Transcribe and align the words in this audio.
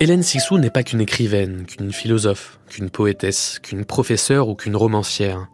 Hélène 0.00 0.22
Sixou 0.22 0.58
n'est 0.58 0.70
pas 0.70 0.84
qu'une 0.84 1.00
écrivaine, 1.00 1.66
qu'une 1.66 1.92
philosophe, 1.92 2.60
qu'une 2.68 2.90
poétesse, 2.90 3.58
qu'une 3.60 3.84
professeure 3.84 4.48
ou 4.48 4.54
qu'une 4.54 4.76
romancière. 4.76 5.48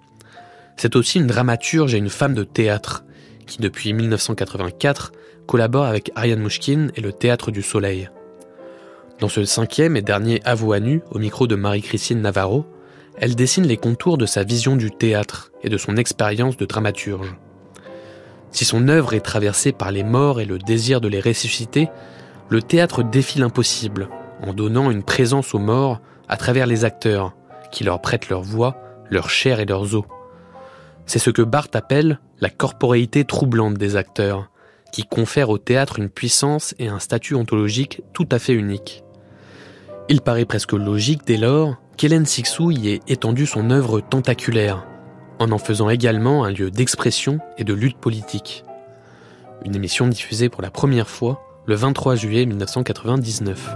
C'est 0.77 0.95
aussi 0.97 1.19
une 1.19 1.27
dramaturge 1.27 1.95
et 1.95 1.99
une 1.99 2.11
femme 2.11 2.35
de 2.35 2.45
théâtre, 2.45 3.05
qui 3.47 3.63
depuis 3.63 3.95
1984 3.95 5.13
collabore 5.47 5.87
avec 5.87 6.11
Ariane 6.15 6.41
Mouchkine 6.41 6.93
et 6.97 7.01
le 7.01 7.13
Théâtre 7.13 7.51
du 7.51 7.63
Soleil. 7.63 8.11
Dans 9.21 9.29
ce 9.29 9.45
cinquième 9.45 9.97
et 9.97 10.03
dernier 10.03 10.43
Avou 10.45 10.75
à 10.75 10.81
nu, 10.81 11.01
au 11.11 11.19
micro 11.19 11.47
de 11.47 11.55
Marie-Christine 11.55 12.21
Navarro, 12.21 12.67
elle 13.17 13.37
dessine 13.37 13.67
les 13.67 13.77
contours 13.79 14.19
de 14.19 14.27
sa 14.27 14.43
vision 14.43 14.77
du 14.77 14.91
théâtre 14.91 15.51
et 15.63 15.71
de 15.71 15.79
son 15.79 15.97
expérience 15.97 16.59
de 16.59 16.67
dramaturge. 16.67 17.37
Si 18.55 18.65
son 18.65 18.87
œuvre 18.87 19.15
est 19.15 19.21
traversée 19.21 19.73
par 19.73 19.91
les 19.91 20.05
morts 20.05 20.41
et 20.41 20.45
le 20.45 20.59
désir 20.59 21.01
de 21.01 21.09
les 21.09 21.21
ressusciter, 21.21 21.91
le 22.49 22.63
théâtre 22.63 23.03
défie 23.03 23.41
l'impossible 23.41 24.09
en 24.41 24.55
donnant 24.55 24.93
une 24.93 25.03
présence 25.03 25.55
aux 25.55 25.59
morts 25.59 26.01
à 26.29 26.37
travers 26.37 26.69
les 26.69 26.85
acteurs, 26.85 27.35
qui 27.73 27.83
leur 27.83 28.01
prêtent 28.01 28.29
leur 28.29 28.43
voix, 28.43 28.77
leur 29.11 29.29
chair 29.29 29.59
et 29.59 29.67
leurs 29.67 29.97
os. 29.97 30.05
C'est 31.05 31.19
ce 31.19 31.31
que 31.31 31.43
Barthes 31.43 31.75
appelle 31.75 32.21
la 32.41 32.49
corporéité 32.49 33.25
troublante 33.25 33.75
des 33.75 33.97
acteurs, 33.97 34.49
qui 34.93 35.03
confère 35.03 35.51
au 35.51 35.59
théâtre 35.59 35.99
une 35.99 36.09
puissance 36.09 36.77
et 36.79 36.87
un 36.87 37.01
statut 37.01 37.35
ontologique 37.35 38.03
tout 38.13 38.29
à 38.31 38.39
fait 38.39 38.55
unique. 38.55 39.03
Il 40.09 40.21
paraît 40.21 40.45
presque 40.45 40.75
logique 40.75 41.27
dès 41.27 41.39
lors 41.39 41.75
qu'Hélène 41.97 42.25
Sixou 42.25 42.71
y 42.71 42.91
ait 42.91 43.01
étendu 43.09 43.47
son 43.47 43.71
œuvre 43.71 44.01
tentaculaire, 44.01 44.87
en 45.39 45.51
en 45.51 45.59
faisant 45.59 45.89
également 45.89 46.45
un 46.45 46.51
lieu 46.51 46.71
d'expression 46.71 47.39
et 47.59 47.65
de 47.65 47.75
lutte 47.75 47.99
politique. 47.99 48.65
Une 49.65 49.75
émission 49.75 50.07
diffusée 50.09 50.49
pour 50.49 50.63
la 50.63 50.71
première 50.71 51.09
fois 51.09 51.41
le 51.67 51.75
23 51.75 52.15
juillet 52.15 52.47
1999. 52.47 53.75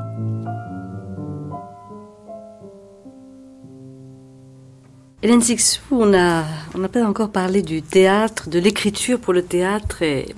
Hélène 5.22 5.40
Sixou, 5.40 5.82
on 5.90 6.06
n'a 6.06 6.44
on 6.76 6.86
pas 6.86 7.04
encore 7.04 7.30
parlé 7.30 7.62
du 7.62 7.82
théâtre, 7.82 8.48
de 8.48 8.60
l'écriture 8.60 9.18
pour 9.18 9.32
le 9.32 9.42
théâtre, 9.42 10.02
et 10.02 10.34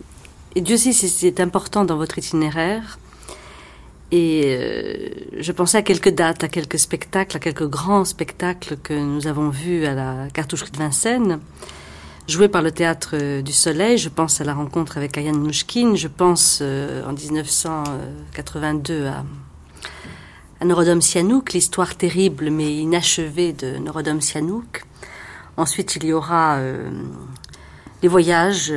Dieu 0.56 0.76
sait 0.76 0.92
si 0.92 1.08
c'est 1.08 1.41
important 1.41 1.84
dans 1.84 1.96
votre 1.96 2.18
itinéraire. 2.18 2.98
Et 4.12 4.42
euh, 4.47 5.08
je 5.39 5.53
pensais 5.53 5.78
à 5.78 5.83
quelques 5.83 6.08
dates, 6.08 6.42
à 6.42 6.48
quelques 6.48 6.78
spectacles, 6.78 7.36
à 7.36 7.41
quelques 7.41 7.69
grands 7.69 8.05
spectacles 8.05 8.77
que 8.83 8.92
nous 8.92 9.28
avons 9.28 9.50
vus 9.50 9.86
à 9.86 9.94
la 9.94 10.28
cartoucherie 10.33 10.72
de 10.72 10.78
Vincennes, 10.78 11.39
joués 12.27 12.48
par 12.48 12.62
le 12.62 12.72
Théâtre 12.72 13.41
du 13.41 13.53
Soleil. 13.53 13.98
Je 13.98 14.08
pense 14.08 14.41
à 14.41 14.44
la 14.44 14.55
rencontre 14.55 14.97
avec 14.97 15.16
Ayane 15.16 15.38
Mouchkine. 15.38 15.97
Je 15.97 16.09
pense 16.09 16.59
euh, 16.60 17.04
en 17.09 17.12
1982 17.12 19.06
à, 19.06 19.25
à 20.60 20.65
Norodom 20.65 21.00
Sianouk, 21.00 21.53
l'histoire 21.53 21.94
terrible 21.94 22.50
mais 22.50 22.75
inachevée 22.75 23.53
de 23.53 23.77
Norodom 23.77 24.21
Sianouk. 24.21 24.84
Ensuite, 25.56 25.97
il 25.97 26.06
y 26.06 26.12
aura 26.12 26.56
euh, 26.56 26.91
les 28.03 28.09
voyages 28.09 28.72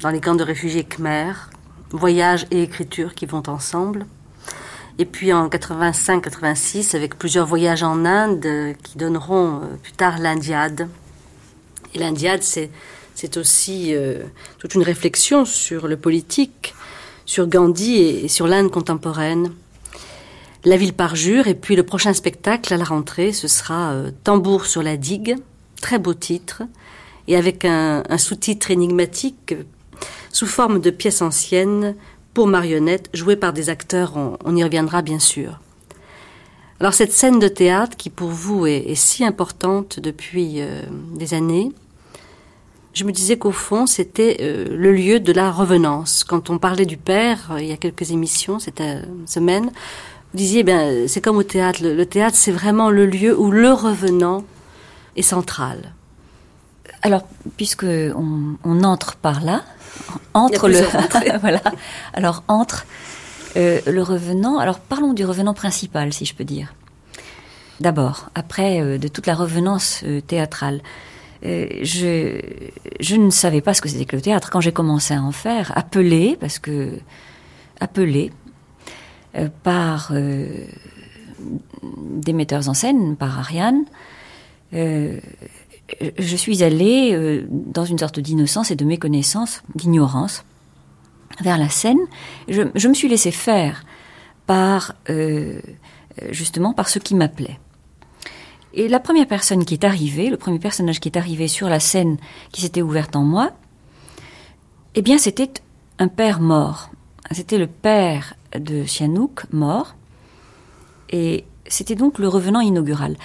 dans 0.00 0.10
les 0.10 0.20
camps 0.20 0.34
de 0.34 0.42
réfugiés 0.42 0.84
Khmer, 0.84 1.32
voyages 1.90 2.46
et 2.50 2.62
écriture 2.62 3.14
qui 3.14 3.26
vont 3.26 3.42
ensemble. 3.48 4.06
Et 4.98 5.04
puis 5.04 5.32
en 5.32 5.48
85-86, 5.48 6.96
avec 6.96 7.18
plusieurs 7.18 7.46
voyages 7.46 7.82
en 7.82 8.06
Inde 8.06 8.46
euh, 8.46 8.72
qui 8.82 8.96
donneront 8.96 9.56
euh, 9.56 9.76
plus 9.82 9.92
tard 9.92 10.18
l'Indiade. 10.18 10.88
Et 11.94 11.98
l'Indiade, 11.98 12.42
c'est, 12.42 12.70
aussi 13.36 13.94
euh, 13.94 14.22
toute 14.58 14.74
une 14.74 14.82
réflexion 14.82 15.44
sur 15.44 15.86
le 15.86 15.98
politique, 15.98 16.74
sur 17.26 17.46
Gandhi 17.46 17.96
et, 17.96 18.28
sur 18.28 18.46
l'Inde 18.46 18.70
contemporaine. 18.70 19.52
La 20.64 20.78
ville 20.78 20.94
parjure, 20.94 21.46
et 21.46 21.54
puis 21.54 21.76
le 21.76 21.82
prochain 21.82 22.14
spectacle 22.14 22.72
à 22.72 22.78
la 22.78 22.84
rentrée, 22.84 23.32
ce 23.32 23.48
sera 23.48 23.94
Tambour 24.24 24.66
sur 24.66 24.82
la 24.82 24.96
digue, 24.96 25.36
très 25.80 25.98
beau 25.98 26.14
titre, 26.14 26.62
et 27.28 27.36
avec 27.36 27.64
un, 27.64 28.02
un 28.08 28.18
sous-titre 28.18 28.70
énigmatique 28.70 29.54
sous 30.32 30.46
forme 30.46 30.80
de 30.80 30.90
pièce 30.90 31.22
ancienne 31.22 31.94
pour 32.36 32.48
marionnettes 32.48 33.08
jouées 33.14 33.36
par 33.36 33.54
des 33.54 33.70
acteurs, 33.70 34.12
on, 34.44 34.56
y 34.56 34.62
reviendra 34.62 35.00
bien 35.00 35.18
sûr. 35.18 35.58
Alors 36.80 36.92
cette 36.92 37.10
scène 37.10 37.38
de 37.38 37.48
théâtre 37.48 37.96
qui 37.96 38.10
pour 38.10 38.28
vous 38.28 38.66
est, 38.66 38.94
si 38.94 39.24
importante 39.24 40.00
depuis 40.00 40.60
euh, 40.60 40.82
des 41.14 41.32
années, 41.32 41.72
je 42.92 43.04
me 43.04 43.12
disais 43.12 43.38
qu'au 43.38 43.52
fond 43.52 43.86
c'était 43.86 44.36
euh, 44.40 44.66
le 44.68 44.92
lieu 44.92 45.18
de 45.18 45.32
la 45.32 45.50
revenance. 45.50 46.24
Quand 46.24 46.50
on 46.50 46.58
parlait 46.58 46.84
du 46.84 46.98
père, 46.98 47.52
euh, 47.52 47.62
il 47.62 47.68
y 47.68 47.72
a 47.72 47.78
quelques 47.78 48.10
émissions, 48.10 48.58
cette 48.58 48.82
semaine, 49.24 49.70
vous 50.34 50.36
disiez, 50.36 50.62
ben, 50.62 51.08
c'est 51.08 51.22
comme 51.22 51.38
au 51.38 51.42
théâtre, 51.42 51.82
le, 51.82 52.04
théâtre 52.04 52.36
c'est 52.36 52.52
vraiment 52.52 52.90
le 52.90 53.06
lieu 53.06 53.34
où 53.34 53.50
le 53.50 53.72
revenant 53.72 54.44
est 55.16 55.22
central. 55.22 55.94
Alors, 57.00 57.26
puisque 57.56 57.86
on 57.86 58.84
entre 58.84 59.16
par 59.16 59.40
là, 59.42 59.64
entre 60.34 60.68
le 60.68 60.80
voilà. 61.40 61.62
Alors 62.12 62.42
entre 62.48 62.86
euh, 63.56 63.80
le 63.86 64.02
revenant. 64.02 64.58
Alors 64.58 64.80
parlons 64.80 65.14
du 65.14 65.24
revenant 65.24 65.54
principal, 65.54 66.12
si 66.12 66.24
je 66.24 66.34
peux 66.34 66.44
dire. 66.44 66.74
D'abord, 67.80 68.30
après 68.34 68.80
euh, 68.80 68.98
de 68.98 69.08
toute 69.08 69.26
la 69.26 69.34
revenance 69.34 70.02
euh, 70.04 70.20
théâtrale, 70.20 70.80
je 71.42 72.40
je 72.98 73.14
ne 73.14 73.30
savais 73.30 73.60
pas 73.60 73.72
ce 73.72 73.80
que 73.80 73.88
c'était 73.88 74.04
que 74.04 74.16
le 74.16 74.22
théâtre 74.22 74.50
quand 74.50 74.60
j'ai 74.60 74.72
commencé 74.72 75.14
à 75.14 75.22
en 75.22 75.32
faire, 75.32 75.72
appelé 75.76 76.36
parce 76.40 76.58
que 76.58 76.98
appelé 77.78 78.32
par 79.62 80.12
des 80.12 82.32
metteurs 82.32 82.68
en 82.68 82.74
scène, 82.74 83.16
par 83.16 83.38
Ariane 83.38 83.84
je 86.18 86.36
suis 86.36 86.62
allée 86.62 87.14
euh, 87.14 87.46
dans 87.50 87.84
une 87.84 87.98
sorte 87.98 88.18
d'innocence 88.20 88.70
et 88.70 88.76
de 88.76 88.84
méconnaissance, 88.84 89.62
d'ignorance, 89.74 90.44
vers 91.40 91.58
la 91.58 91.68
scène. 91.68 92.00
Je, 92.48 92.88
me 92.88 92.94
suis 92.94 93.08
laissée 93.08 93.30
faire 93.30 93.84
par 94.46 94.94
euh, 95.10 95.60
justement 96.30 96.72
par 96.72 96.88
ce 96.88 96.98
qui 96.98 97.14
m'appelait. 97.14 97.58
Et 98.74 98.88
la 98.88 99.00
première 99.00 99.26
personne 99.26 99.64
qui 99.64 99.74
est 99.74 99.84
arrivée, 99.84 100.28
le 100.28 100.36
premier 100.36 100.58
personnage 100.58 101.00
qui 101.00 101.08
est 101.08 101.16
arrivé 101.16 101.48
sur 101.48 101.68
la 101.68 101.80
scène 101.80 102.18
qui 102.52 102.60
s'était 102.60 102.82
ouverte 102.82 103.16
en 103.16 103.22
moi, 103.22 103.52
eh 104.94 105.02
bien 105.02 105.18
c'était 105.18 105.50
un 105.98 106.08
père 106.08 106.40
mort. 106.40 106.90
C'était 107.30 107.58
le 107.58 107.66
père 107.66 108.34
de 108.58 108.84
Sianouk 108.84 109.44
mort. 109.52 109.94
Et 111.10 111.44
c'était 111.66 111.94
donc 111.94 112.18
le 112.18 112.28
revenant 112.28 112.60
inaugural. 112.60 113.16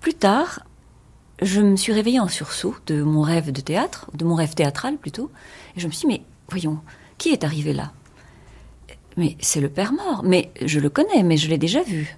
Plus 0.00 0.14
tard, 0.14 0.60
je 1.40 1.60
me 1.60 1.76
suis 1.76 1.92
réveillée 1.92 2.20
en 2.20 2.28
sursaut 2.28 2.74
de 2.86 3.02
mon 3.02 3.22
rêve 3.22 3.52
de 3.52 3.60
théâtre, 3.60 4.10
de 4.14 4.24
mon 4.24 4.34
rêve 4.34 4.54
théâtral 4.54 4.96
plutôt, 4.96 5.30
et 5.76 5.80
je 5.80 5.86
me 5.86 5.92
suis 5.92 6.06
dit, 6.06 6.14
mais 6.14 6.22
voyons, 6.48 6.80
qui 7.16 7.30
est 7.30 7.44
arrivé 7.44 7.72
là? 7.72 7.92
Mais 9.16 9.36
c'est 9.40 9.60
le 9.60 9.68
père 9.68 9.92
mort, 9.92 10.22
mais 10.24 10.52
je 10.64 10.80
le 10.80 10.90
connais, 10.90 11.22
mais 11.22 11.36
je 11.36 11.48
l'ai 11.48 11.58
déjà 11.58 11.82
vu. 11.82 12.16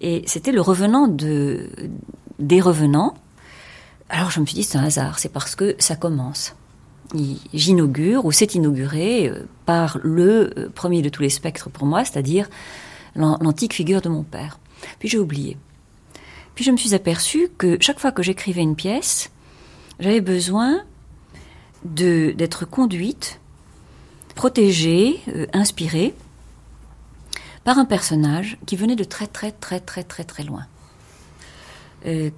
Et 0.00 0.22
c'était 0.26 0.52
le 0.52 0.60
revenant 0.60 1.08
de, 1.08 1.70
des 2.38 2.60
revenants. 2.60 3.14
Alors 4.08 4.30
je 4.30 4.40
me 4.40 4.46
suis 4.46 4.54
dit, 4.54 4.62
c'est 4.62 4.78
un 4.78 4.84
hasard, 4.84 5.18
c'est 5.18 5.32
parce 5.32 5.54
que 5.56 5.74
ça 5.78 5.96
commence. 5.96 6.54
J'inaugure, 7.52 8.24
ou 8.24 8.32
c'est 8.32 8.54
inauguré 8.54 9.28
euh, 9.28 9.46
par 9.66 9.98
le 10.02 10.52
euh, 10.58 10.68
premier 10.74 11.02
de 11.02 11.08
tous 11.08 11.22
les 11.22 11.28
spectres 11.28 11.70
pour 11.70 11.86
moi, 11.86 12.04
c'est-à-dire 12.04 12.48
l'antique 13.14 13.72
figure 13.72 14.00
de 14.00 14.08
mon 14.08 14.24
père. 14.24 14.58
Puis 14.98 15.08
j'ai 15.08 15.18
oublié. 15.18 15.56
Puis 16.54 16.64
je 16.64 16.70
me 16.70 16.76
suis 16.76 16.94
aperçue 16.94 17.48
que 17.58 17.76
chaque 17.80 17.98
fois 17.98 18.12
que 18.12 18.22
j'écrivais 18.22 18.62
une 18.62 18.76
pièce, 18.76 19.30
j'avais 19.98 20.20
besoin 20.20 20.82
d'être 21.84 22.64
conduite, 22.64 23.40
protégée, 24.34 25.20
euh, 25.28 25.46
inspirée 25.52 26.14
par 27.64 27.78
un 27.78 27.84
personnage 27.84 28.58
qui 28.66 28.76
venait 28.76 28.96
de 28.96 29.04
très 29.04 29.26
très 29.26 29.52
très 29.52 29.80
très 29.80 30.04
très 30.04 30.24
très 30.24 30.44
loin. 30.44 30.66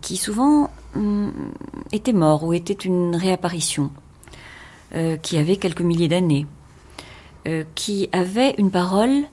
qui 0.00 0.16
souvent 0.16 0.70
hum, 0.94 1.32
était 1.90 2.12
mort 2.12 2.44
ou 2.44 2.52
était 2.52 2.72
une 2.72 3.16
réapparition, 3.16 3.90
qui 5.22 5.36
avait 5.38 5.56
quelques 5.56 5.80
milliers 5.80 6.06
d'années, 6.06 6.46
qui 7.74 8.08
avait 8.12 8.54
une 8.58 8.70
parole 8.70 9.24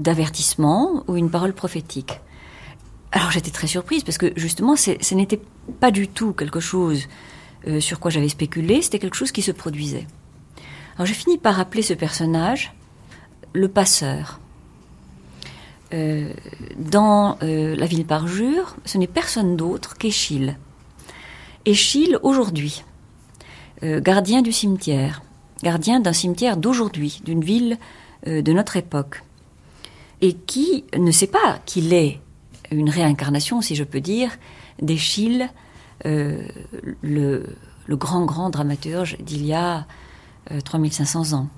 d'avertissement 0.00 1.04
ou 1.06 1.16
une 1.16 1.30
parole 1.30 1.52
prophétique. 1.52 2.20
Alors 3.12 3.30
j'étais 3.30 3.50
très 3.50 3.66
surprise 3.66 4.04
parce 4.04 4.18
que 4.18 4.32
justement 4.36 4.76
ce 4.76 5.14
n'était 5.14 5.40
pas 5.80 5.90
du 5.90 6.08
tout 6.08 6.32
quelque 6.32 6.60
chose 6.60 7.08
euh, 7.66 7.80
sur 7.80 7.98
quoi 7.98 8.10
j'avais 8.10 8.28
spéculé, 8.28 8.82
c'était 8.82 8.98
quelque 8.98 9.16
chose 9.16 9.32
qui 9.32 9.42
se 9.42 9.52
produisait. 9.52 10.06
Alors 10.94 11.06
j'ai 11.06 11.14
fini 11.14 11.36
par 11.36 11.58
appeler 11.58 11.82
ce 11.82 11.94
personnage 11.94 12.72
le 13.52 13.68
passeur. 13.68 14.40
Euh, 15.92 16.32
dans 16.78 17.36
euh, 17.42 17.74
la 17.74 17.86
ville 17.86 18.06
parjure, 18.06 18.76
ce 18.84 18.96
n'est 18.96 19.08
personne 19.08 19.56
d'autre 19.56 19.96
qu'Échille. 19.96 20.56
Échille 21.66 22.16
aujourd'hui, 22.22 22.84
gardien 23.82 24.40
du 24.40 24.50
cimetière, 24.50 25.22
gardien 25.62 26.00
d'un 26.00 26.12
cimetière 26.14 26.56
d'aujourd'hui, 26.56 27.20
d'une 27.24 27.42
ville 27.42 27.78
de 28.26 28.52
notre 28.52 28.76
époque, 28.76 29.22
et 30.22 30.32
qui 30.34 30.84
ne 30.96 31.10
sait 31.10 31.26
pas 31.26 31.60
qu'il 31.66 31.92
est 31.92 32.20
une 32.70 32.90
réincarnation, 32.90 33.60
si 33.60 33.74
je 33.74 33.84
peux 33.84 34.00
dire, 34.00 34.30
d'Échille, 34.80 35.50
euh, 36.06 36.42
le, 37.02 37.44
grand, 37.88 38.24
grand 38.24 38.50
dramaturge 38.50 39.16
d'il 39.20 39.44
y 39.44 39.52
a 39.52 39.86
3500 40.64 41.32
euh, 41.32 41.36
ans. 41.36 41.48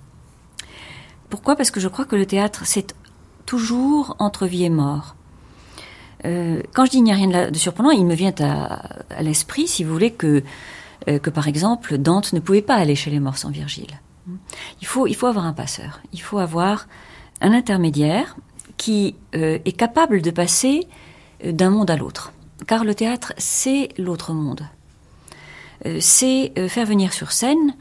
Pourquoi? 1.28 1.56
Parce 1.56 1.70
que 1.70 1.80
je 1.80 1.88
crois 1.88 2.04
que 2.04 2.16
le 2.16 2.26
théâtre, 2.26 2.62
c'est 2.64 2.94
toujours 3.46 4.16
entre 4.18 4.46
vie 4.46 4.64
et 4.64 4.70
mort. 4.70 5.14
Euh, 6.24 6.62
quand 6.72 6.84
je 6.84 6.90
dis 6.90 6.98
il 6.98 7.04
n'y 7.04 7.12
a 7.12 7.16
rien 7.16 7.50
de, 7.50 7.56
surprenant, 7.56 7.90
il 7.90 8.06
me 8.06 8.14
vient 8.14 8.34
à, 8.40 9.22
l'esprit, 9.22 9.66
si 9.66 9.84
vous 9.84 9.92
voulez, 9.92 10.12
que, 10.12 10.42
que 11.06 11.30
par 11.30 11.48
exemple 11.48 11.98
Dante 11.98 12.32
ne 12.32 12.40
pouvait 12.40 12.62
pas 12.62 12.76
aller 12.76 12.94
chez 12.94 13.10
les 13.10 13.20
morts 13.20 13.38
sans 13.38 13.50
Virgile. 13.50 14.00
Il 14.80 14.86
faut, 14.86 15.06
il 15.06 15.14
faut 15.14 15.26
avoir 15.26 15.46
un 15.46 15.52
passeur, 15.52 16.00
il 16.12 16.20
faut 16.20 16.38
avoir 16.38 16.86
un 17.40 17.52
intermédiaire 17.52 18.36
qui 18.82 19.14
est 19.32 19.76
capable 19.76 20.22
de 20.22 20.30
passer 20.32 20.88
d'un 21.44 21.70
monde 21.70 21.90
à 21.90 21.96
l'autre. 21.96 22.32
Car 22.66 22.84
le 22.84 22.94
théâtre, 22.94 23.32
c'est 23.38 23.90
l'autre 23.96 24.32
monde. 24.32 24.66
Euh, 25.86 25.98
c'est 26.00 26.52
euh, 26.58 26.68
faire 26.68 26.86
venir 26.86 27.12
sur 27.12 27.32
scène 27.32 27.74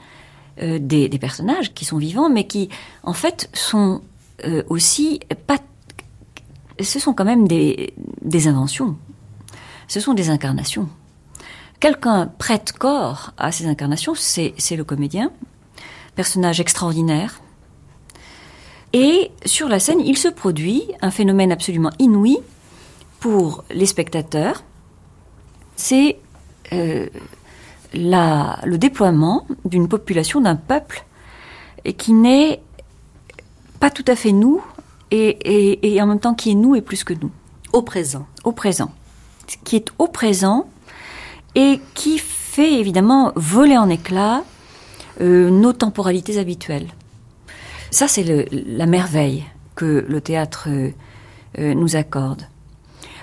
euh, 0.62 0.80
des, 0.80 1.10
personnages 1.20 1.74
qui 1.74 1.86
sont 1.86 1.98
vivants, 1.98 2.30
mais 2.30 2.48
qui, 2.48 2.70
en 3.04 3.14
fait, 3.14 3.50
sont 3.54 4.02
aussi 4.70 5.20
pas. 5.46 5.60
Ce 6.80 6.98
sont 6.98 7.14
quand 7.14 7.26
même 7.26 7.48
des 7.48 8.48
inventions. 8.48 8.98
Ce 9.88 10.00
sont 10.00 10.16
des 10.16 10.32
incarnations. 10.32 10.90
Quelqu'un 11.80 12.26
prête 12.40 12.72
corps 12.72 13.34
à 13.38 13.52
ces 13.52 13.68
incarnations, 13.68 14.14
c'est 14.16 14.56
le 14.72 14.84
comédien, 14.84 15.32
personnage 16.16 16.60
extraordinaire. 16.60 17.41
Et 18.94 19.32
sur 19.46 19.70
la 19.70 19.80
scène, 19.80 20.02
il 20.02 20.18
se 20.18 20.28
produit 20.28 20.84
un 21.02 21.12
phénomène 21.12 21.52
absolument 21.52 21.92
inouï 22.00 22.40
pour 23.22 23.64
les 23.70 23.86
spectateurs, 23.86 24.64
c'est 25.76 26.18
euh, 26.74 27.08
le 27.94 28.76
déploiement 28.78 29.46
d'une 29.64 29.88
population, 29.88 30.42
d'un 30.42 30.56
peuple, 30.56 31.06
et 31.86 31.94
qui 31.94 32.14
n'est 32.14 32.62
pas 33.80 33.92
tout 33.92 34.06
à 34.08 34.16
fait 34.16 34.32
nous, 34.32 34.62
et, 35.12 36.02
en 36.02 36.08
même 36.08 36.20
temps 36.20 36.34
qui 36.34 36.52
est 36.52 36.56
nous 36.56 36.76
et 36.76 36.82
plus 36.82 37.04
que 37.04 37.14
nous. 37.14 37.32
Au 37.74 37.82
présent. 37.82 38.26
Au 38.44 38.52
présent. 38.52 38.92
Qui 39.64 39.76
est 39.76 39.90
au 40.00 40.08
présent 40.08 40.68
et 41.56 41.82
qui 41.94 42.18
fait 42.18 42.80
évidemment 42.80 43.34
voler 43.36 43.78
en 43.78 43.90
éclats 43.90 44.44
euh, 45.20 45.50
nos 45.50 45.74
temporalités 45.74 46.38
habituelles. 46.38 46.88
Ça, 47.92 48.08
c'est 48.08 48.50
la 48.52 48.86
merveille 48.88 49.44
que 49.76 50.06
le 50.08 50.22
théâtre 50.22 50.70
euh, 50.70 51.74
nous 51.74 51.96
accorde. 51.96 52.48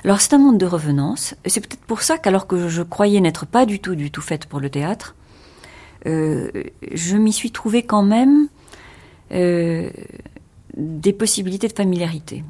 Alors 0.04 0.20
c'est 0.20 0.34
un 0.34 0.38
monde 0.38 0.58
de 0.58 0.66
revenance. 0.66 1.34
C'est 1.46 1.60
peut-être 1.60 1.84
pour 1.84 2.02
ça 2.02 2.18
qu'alors 2.18 2.46
que 2.46 2.68
je 2.68 2.82
croyais 2.82 3.20
n'être 3.20 3.46
pas 3.46 3.66
du 3.66 3.80
tout, 3.80 3.94
du 3.94 4.10
tout 4.10 4.20
faite 4.20 4.46
pour 4.46 4.60
le 4.60 4.70
théâtre, 4.70 5.14
euh, 6.06 6.50
je 6.92 7.16
m'y 7.16 7.32
suis 7.32 7.50
trouvée 7.50 7.82
quand 7.82 8.02
même 8.02 8.48
euh, 9.32 9.90
des 10.76 11.12
possibilités 11.12 11.68
de 11.68 11.72
familiarité. 11.72 12.44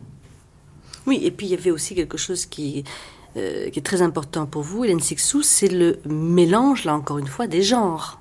Oui, 1.06 1.20
et 1.22 1.30
puis 1.30 1.46
il 1.46 1.50
y 1.50 1.54
avait 1.54 1.70
aussi 1.70 1.94
quelque 1.94 2.18
chose 2.18 2.44
qui, 2.44 2.84
euh, 3.36 3.70
qui 3.70 3.78
est 3.78 3.82
très 3.82 4.02
important 4.02 4.44
pour 4.44 4.62
vous, 4.62 4.84
Hélène 4.84 5.00
Sixou, 5.00 5.42
c'est 5.42 5.68
le 5.68 6.00
mélange, 6.06 6.84
là 6.84 6.94
encore 6.94 7.18
une 7.18 7.26
fois, 7.26 7.46
des 7.46 7.62
genres. 7.62 8.20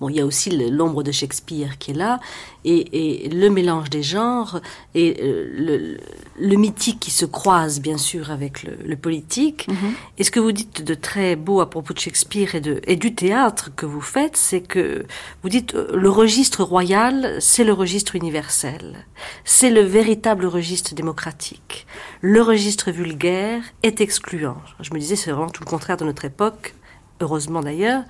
Bon, 0.00 0.08
il 0.08 0.16
y 0.16 0.20
a 0.20 0.24
aussi 0.24 0.50
l'ombre 0.70 1.02
de 1.02 1.12
Shakespeare 1.12 1.76
qui 1.78 1.90
est 1.90 1.94
là, 1.94 2.20
et, 2.64 3.28
le 3.28 3.50
mélange 3.50 3.90
des 3.90 4.02
genres, 4.02 4.60
et 4.94 5.18
euh, 5.22 5.98
le, 6.38 6.56
mythique 6.56 7.00
qui 7.00 7.10
se 7.10 7.26
croise, 7.26 7.80
bien 7.80 7.98
sûr, 7.98 8.30
avec 8.30 8.62
le, 8.62 8.96
politique. 8.96 9.68
Mhm. 9.68 9.92
Et 10.16 10.24
ce 10.24 10.30
que 10.30 10.40
vous 10.40 10.52
dites 10.52 10.82
de 10.82 10.94
très 10.94 11.36
beau 11.36 11.60
à 11.60 11.68
propos 11.68 11.92
de 11.92 11.98
Shakespeare 11.98 12.54
et, 12.54 12.60
de, 12.60 12.80
et 12.86 12.96
du 12.96 13.14
théâtre 13.14 13.70
que 13.76 13.84
vous 13.84 14.00
faites, 14.00 14.38
c'est 14.38 14.62
que 14.62 15.04
vous 15.42 15.50
dites 15.50 15.74
euh, 15.74 15.94
le 15.94 16.08
registre 16.08 16.64
royal, 16.64 17.36
c'est 17.38 17.64
le 17.64 17.74
registre 17.74 18.16
universel. 18.16 19.06
C'est 19.44 19.70
le 19.70 19.82
véritable 19.82 20.46
registre 20.46 20.94
démocratique. 20.94 21.86
Le 22.22 22.40
registre 22.40 22.90
vulgaire 22.90 23.62
est 23.82 24.00
excluant. 24.00 24.56
Je 24.80 24.94
me 24.94 24.98
disais, 24.98 25.16
c'est 25.16 25.30
vraiment 25.30 25.50
tout 25.50 25.62
le 25.62 25.68
contraire 25.70 25.98
de 25.98 26.04
notre 26.04 26.24
époque, 26.24 26.74
heureusement 27.20 27.60
d'ailleurs 27.60 28.04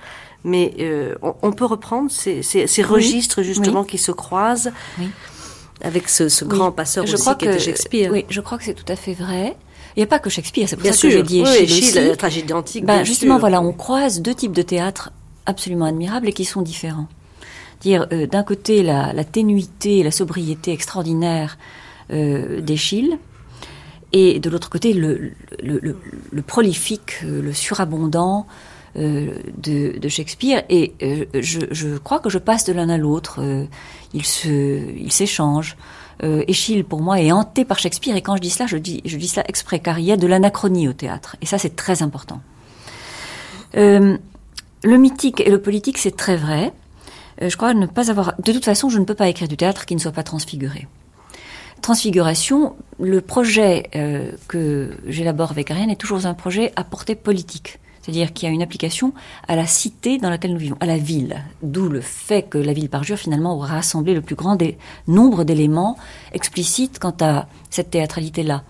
mais 0.44 0.72
euh, 0.80 1.14
on, 1.22 1.52
peut 1.52 1.64
reprendre 1.64 2.10
ces, 2.10 2.82
registres 2.82 3.42
justement 3.42 3.84
qui 3.84 3.98
se 3.98 4.12
croisent 4.12 4.72
avec 5.82 6.08
ce, 6.08 6.44
grand 6.44 6.72
passeur 6.72 7.06
je 7.06 7.14
aussi 7.14 7.22
crois 7.22 7.34
qui 7.34 7.46
que, 7.46 7.58
Shakespeare. 7.58 8.10
Oui, 8.12 8.24
je 8.28 8.40
crois 8.40 8.58
que 8.58 8.64
c'est 8.64 8.74
tout 8.74 8.90
à 8.90 8.96
fait 8.96 9.14
vrai. 9.14 9.56
Il 9.96 10.00
n'y 10.00 10.04
a 10.04 10.06
pas 10.06 10.18
que 10.18 10.30
Shakespeare, 10.30 10.68
c'est 10.68 10.76
pour 10.76 10.86
ça 10.86 10.92
que 10.92 11.10
j'ai 11.10 11.22
dit 11.22 11.40
Échille 11.40 11.98
oui, 11.98 12.08
la 12.08 12.16
tragédie 12.16 12.52
antique. 12.52 12.84
Ben, 12.84 13.04
justement, 13.04 13.38
voilà, 13.38 13.60
on 13.60 13.72
croise 13.72 14.22
deux 14.22 14.34
types 14.34 14.52
de 14.52 14.62
théâtre 14.62 15.10
absolument 15.46 15.86
admirables 15.86 16.28
et 16.28 16.32
qui 16.32 16.44
sont 16.44 16.62
différents. 16.62 17.08
Dire 17.80 18.06
euh, 18.12 18.26
d'un 18.26 18.44
côté 18.44 18.82
la, 18.82 19.12
la, 19.12 19.24
ténuité, 19.24 20.02
la 20.02 20.10
sobriété 20.10 20.72
extraordinaire 20.72 21.58
euh, 22.12 22.60
d'Échille, 22.60 23.18
et 24.12 24.40
de 24.40 24.50
l'autre 24.50 24.70
côté 24.70 24.92
le, 24.92 25.32
le, 25.62 25.96
le, 26.30 26.42
prolifique, 26.42 27.20
euh, 27.24 27.40
le 27.42 27.52
surabondant, 27.52 28.46
euh, 28.96 29.34
de, 29.56 30.08
Shakespeare 30.08 30.64
et 30.68 30.94
euh, 31.02 31.24
je, 31.34 31.96
crois 31.98 32.18
que 32.18 32.28
je 32.28 32.38
passe 32.38 32.64
de 32.64 32.72
l'un 32.72 32.88
à 32.88 32.98
l'autre. 32.98 33.40
Euh, 33.40 33.66
ils 34.12 35.12
s'échangent. 35.12 35.76
Échille 36.22 36.82
pour 36.82 37.00
moi 37.00 37.18
est 37.18 37.32
hanté 37.32 37.64
par 37.64 37.78
Shakespeare 37.78 38.14
et 38.14 38.20
quand 38.20 38.36
je 38.36 38.42
dis 38.42 38.50
cela, 38.50 38.66
je 38.66 38.76
dis, 38.76 39.00
je 39.06 39.16
dis 39.16 39.28
cela 39.28 39.44
exprès 39.48 39.78
car 39.78 39.98
il 39.98 40.04
y 40.04 40.12
a 40.12 40.18
de 40.18 40.26
l'anachronie 40.26 40.86
au 40.86 40.92
théâtre 40.92 41.36
et 41.40 41.46
ça 41.46 41.56
c'est 41.56 41.76
très 41.76 42.02
important. 42.02 42.42
le 43.72 44.18
mythique 44.84 45.40
et 45.40 45.48
le 45.48 45.62
politique 45.62 45.96
c'est 45.96 46.14
très 46.14 46.36
vrai. 46.36 46.74
je 47.40 47.56
crois 47.56 47.72
ne 47.72 47.86
pas 47.86 48.10
avoir. 48.10 48.34
De 48.38 48.52
toute 48.52 48.66
façon, 48.66 48.90
je 48.90 48.98
ne 48.98 49.04
peux 49.04 49.14
pas 49.14 49.28
écrire 49.28 49.48
du 49.48 49.56
théâtre 49.56 49.86
qui 49.86 49.94
ne 49.94 50.00
soit 50.00 50.12
pas 50.12 50.24
transfiguré. 50.24 50.88
Transfiguration, 51.80 52.74
le 52.98 53.22
projet 53.22 53.88
que 54.46 54.90
j'élabore 55.06 55.52
avec 55.52 55.70
Ariane 55.70 55.88
est 55.88 55.96
toujours 55.96 56.26
un 56.26 56.34
projet 56.34 56.72
à 56.76 56.84
portée 56.84 57.14
politique. 57.14 57.78
C'est-à-dire 58.10 58.32
qu'il 58.32 58.48
y 58.48 58.50
a 58.50 58.54
une 58.54 58.62
application 58.62 59.12
à 59.46 59.54
la 59.54 59.68
cité 59.68 60.18
dans 60.18 60.30
laquelle 60.30 60.52
nous 60.52 60.58
vivons, 60.58 60.76
à 60.80 60.86
la 60.86 60.98
ville. 60.98 61.44
D'où 61.62 61.88
le 61.88 62.00
fait 62.00 62.42
que 62.42 62.58
la 62.58 62.72
ville 62.72 62.88
parjure 62.88 63.16
finalement 63.16 63.54
aura 63.54 63.68
rassemblé 63.68 64.14
le 64.14 64.20
plus 64.20 64.34
grand 64.34 64.58
nombre 65.06 65.44
d'éléments 65.44 65.96
explicites 66.32 66.98
quant 66.98 67.14
à 67.20 67.46
cette 67.70 67.90
théâtralité-là. 67.90 68.64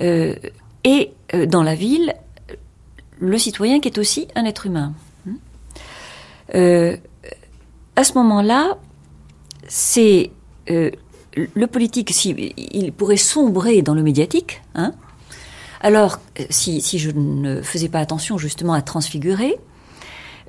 Euh, 0.00 0.34
et 0.82 1.12
euh, 1.34 1.46
dans 1.46 1.62
la 1.62 1.76
ville, 1.76 2.14
le 3.20 3.38
citoyen 3.38 3.78
qui 3.78 3.86
est 3.86 3.98
aussi 3.98 4.26
un 4.34 4.44
être 4.44 4.66
humain. 4.66 4.92
Hmm. 5.24 5.34
Euh, 6.56 6.96
à 7.94 8.02
ce 8.02 8.14
moment-là, 8.14 8.76
c'est 9.68 10.32
le 10.66 11.66
politique, 11.68 12.12
il 12.24 12.92
pourrait 12.92 13.16
sombrer 13.16 13.82
dans 13.82 13.94
le 13.94 14.02
médiatique, 14.02 14.62
hein, 14.74 14.94
alors, 15.82 16.20
euh, 16.38 16.44
si, 16.48 16.80
je 16.80 17.10
ne 17.10 17.60
faisais 17.60 17.88
pas 17.88 17.98
attention 17.98 18.38
justement 18.38 18.72
à 18.72 18.82
transfigurer, 18.82 19.56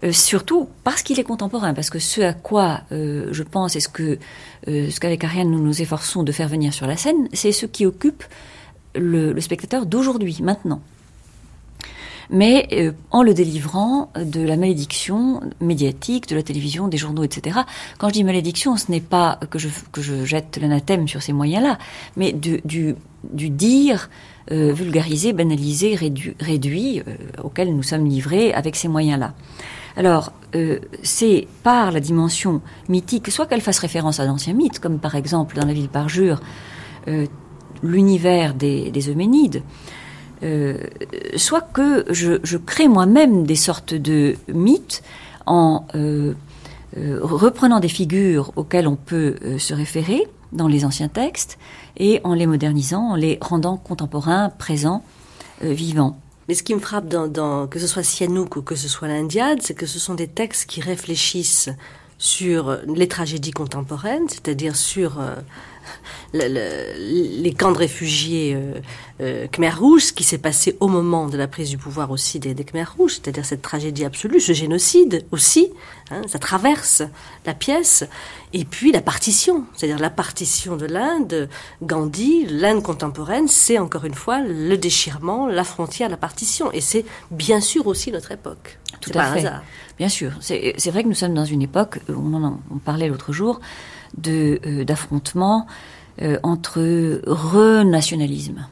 euh, 0.04 0.12
surtout 0.12 0.70
parce 0.84 1.02
qu'il 1.02 1.20
est 1.20 1.24
contemporain, 1.24 1.74
parce 1.74 1.90
que 1.90 2.00
ce 2.00 2.22
à 2.22 2.34
quoi 2.34 2.82
euh, 2.92 3.30
je 3.32 3.44
pense 3.44 3.76
et 3.76 3.80
ce 3.80 3.90
que 3.90 4.20
ce 4.66 4.98
qu'avec 5.00 5.24
Ariane 5.26 5.52
nous 5.52 5.62
nous 5.62 5.82
efforçons 5.82 6.24
de 6.24 6.32
faire 6.32 6.48
venir 6.48 6.74
sur 6.74 6.88
la 6.88 6.96
scène, 6.96 7.28
c'est 7.34 7.52
ce 7.52 7.66
qui 7.66 7.86
occupe 7.86 8.24
le, 8.96 9.38
spectateur 9.42 9.86
d'aujourd'hui, 9.86 10.38
maintenant. 10.42 10.82
Mais 12.30 12.94
en 13.12 13.24
le 13.24 13.34
délivrant 13.34 14.10
de 14.16 14.40
la 14.40 14.56
malédiction 14.56 15.42
médiatique, 15.60 16.30
de 16.30 16.38
la 16.38 16.44
télévision, 16.44 16.88
des 16.88 16.98
journaux, 16.98 17.24
etc. 17.24 17.60
Quand 17.98 18.08
je 18.08 18.14
dis 18.14 18.24
malédiction, 18.24 18.78
ce 18.78 18.90
n'est 18.90 19.02
pas 19.02 19.38
que 19.50 19.60
je, 19.60 19.68
que 19.92 20.02
je 20.02 20.24
jette 20.24 20.58
l'anathème 20.62 21.10
sur 21.10 21.22
ces 21.22 21.34
moyens-là, 21.34 21.78
mais 22.16 22.32
du, 22.32 22.62
du 22.64 23.50
dire 23.50 24.10
vulgarisé, 24.50 25.34
banalisé, 25.34 25.96
réduit, 26.40 27.02
auquel 27.44 27.76
nous 27.76 27.84
sommes 27.84 28.06
livrés 28.06 28.54
avec 28.54 28.76
ces 28.76 28.88
moyens-là. 28.88 29.34
Alors, 29.96 30.34
c'est 31.02 31.48
par 31.64 31.92
la 31.92 32.00
dimension 32.00 32.62
mythique, 32.90 33.32
soit 33.32 33.46
qu'elle 33.46 33.62
fasse 33.62 33.80
référence 33.80 34.20
à 34.20 34.26
d'anciens 34.26 34.54
mythes, 34.54 34.80
comme 34.80 35.00
par 35.00 35.16
exemple 35.16 35.56
dans 35.56 35.66
la 35.66 35.74
ville 35.74 35.90
parjure, 35.90 36.42
l'univers 37.84 38.54
des, 38.54 38.92
des 38.92 39.10
Euménides, 39.10 39.64
euh, 40.44 40.78
soit 41.38 41.62
que 41.62 42.06
je, 42.10 42.58
crée 42.58 42.88
moi-même 42.88 43.46
des 43.46 43.56
sortes 43.56 43.94
de 43.94 44.36
mythes 44.54 45.02
en 45.46 45.86
euh, 45.96 46.34
euh, 46.98 47.20
reprenant 47.22 47.80
des 47.80 47.88
figures 47.88 48.52
auxquelles 48.58 48.88
on 48.88 48.98
peut 48.98 49.36
se 49.58 49.74
référer 49.74 50.28
dans 50.54 50.68
les 50.68 50.86
anciens 50.86 51.10
textes 51.10 51.58
et 51.98 52.22
en 52.24 52.34
les 52.34 52.48
modernisant, 52.48 53.12
en 53.12 53.16
les 53.16 53.38
rendant 53.42 53.78
contemporains, 53.78 54.50
présents, 54.50 55.04
vivants. 55.62 56.18
Mais 56.48 56.56
ce 56.56 56.64
qui 56.64 56.76
me 56.76 56.80
frappe 56.80 57.08
dans, 57.08 57.68
que 57.68 57.80
ce 57.80 57.88
soit 57.88 58.04
Sihanouk 58.04 58.56
ou 58.58 58.62
que 58.62 58.76
ce 58.76 58.88
soit 58.88 59.08
l'Indiade, 59.08 59.60
c'est 59.62 59.74
que 59.74 59.86
ce 59.86 60.00
sont 60.00 60.14
des 60.14 60.28
textes 60.28 60.70
qui 60.70 60.82
réfléchissent 60.82 61.70
sur 62.18 62.78
les 62.88 63.08
tragédies 63.08 63.52
contemporaines, 63.52 64.28
c'est-à-dire 64.30 64.76
sur 64.76 65.20
les 66.34 67.54
camps 67.58 67.72
de 67.72 67.78
réfugiés 67.78 68.56
euh, 68.56 68.80
euh, 69.22 69.48
Khmer 69.48 69.72
Rouge, 69.72 70.06
ce 70.06 70.14
qui 70.14 70.24
s'est 70.24 70.38
passé 70.38 70.76
au 70.80 70.88
moment 70.88 71.28
de 71.28 71.38
la 71.38 71.48
prise 71.48 71.70
du 71.70 71.78
pouvoir 71.78 72.12
aussi 72.12 72.40
des, 72.40 72.54
des 72.54 72.64
Khmer 72.64 72.86
Rouges, 72.98 73.14
c'est-à-dire 73.14 73.46
cette 73.46 73.62
tragédie 73.62 74.06
absolue, 74.06 74.40
ce 74.40 74.54
génocide 74.54 75.26
aussi, 75.32 75.72
hein, 76.12 76.22
ça 76.28 76.40
traverse 76.40 77.04
la 77.46 77.54
pièce, 77.54 78.04
et 78.54 78.66
puis 78.66 78.92
la 78.92 79.02
partition, 79.02 79.66
c'est-à-dire 79.76 80.00
la 80.00 80.10
partition 80.10 80.76
de 80.76 80.86
l'Inde, 80.86 81.50
Gandhi, 81.82 82.46
l'Inde 82.50 82.82
contemporaine, 82.82 83.48
c'est 83.48 83.78
encore 83.78 84.06
une 84.06 84.16
fois 84.16 84.42
le 84.42 84.76
déchirement, 84.76 85.48
la 85.48 85.64
frontière, 85.64 86.10
la 86.10 86.18
partition, 86.18 86.72
et 86.72 86.82
c'est 86.82 87.06
bien 87.32 87.62
sûr 87.62 87.88
aussi 87.88 88.12
notre 88.12 88.32
époque. 88.32 88.80
Tout 89.02 89.12
à 89.16 89.34
fait. 89.34 89.40
Hasard. 89.40 89.64
Bien 89.98 90.10
sûr, 90.10 90.32
c'est 90.42 90.90
vrai 90.90 91.04
que 91.04 91.08
nous 91.08 91.14
sommes 91.14 91.36
dans 91.36 91.46
une 91.46 91.62
époque, 91.62 92.00
on 92.10 92.34
en 92.34 92.58
parlait 92.84 93.08
l'autre 93.08 93.32
jour, 93.32 93.60
euh, 94.28 94.84
d'affrontement 94.86 95.66
euh, 96.22 96.38
entre 96.44 97.22
renationalisme. 97.26 98.68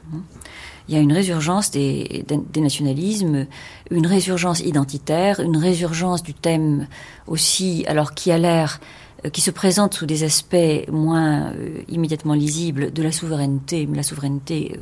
Il 0.88 0.96
y 0.96 0.98
a 0.98 1.02
une 1.02 1.14
résurgence 1.14 1.72
des, 1.72 2.24
des, 2.28 2.62
nationalismes, 2.62 3.48
une 3.90 4.06
résurgence 4.06 4.60
identitaire, 4.60 5.40
une 5.40 5.58
résurgence 5.58 6.22
du 6.22 6.34
thème 6.34 6.88
aussi, 7.28 7.84
alors 7.88 8.14
qui 8.14 8.32
a 8.32 8.38
l'air, 8.38 8.80
euh, 8.80 9.11
qui 9.34 9.42
se 9.42 9.52
présente 9.52 9.94
sous 9.94 10.06
des 10.06 10.24
aspects 10.24 10.56
moins 10.90 11.54
immédiatement 11.90 12.34
lisibles 12.34 12.92
de 12.92 13.04
la 13.04 13.12
souveraineté, 13.12 13.86
mais 13.86 13.98
la 13.98 14.04
souveraineté 14.04 14.80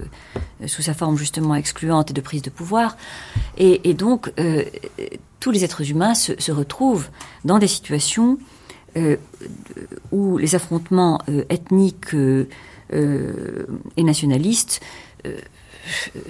sous 0.65 0.81
sa 0.81 0.93
forme 0.93 1.17
justement 1.17 1.55
excluante 1.55 2.12
et 2.12 2.13
de 2.13 2.22
prise 2.22 2.41
de 2.41 2.50
pouvoir. 2.50 2.96
Et, 3.58 3.89
et 3.89 3.93
donc, 3.93 4.31
tous 5.39 5.51
les 5.51 5.63
êtres 5.63 5.89
humains 5.89 6.13
se, 6.13 6.51
retrouvent 6.51 7.10
dans 7.46 7.60
des 7.60 7.67
situations 7.67 8.38
euh, 8.98 9.17
où 10.12 10.38
les 10.38 10.55
affrontements 10.55 11.22
euh, 11.29 11.43
ethniques 11.50 12.13
euh, 12.13 12.48
et 13.98 14.03
nationalistes 14.03 14.81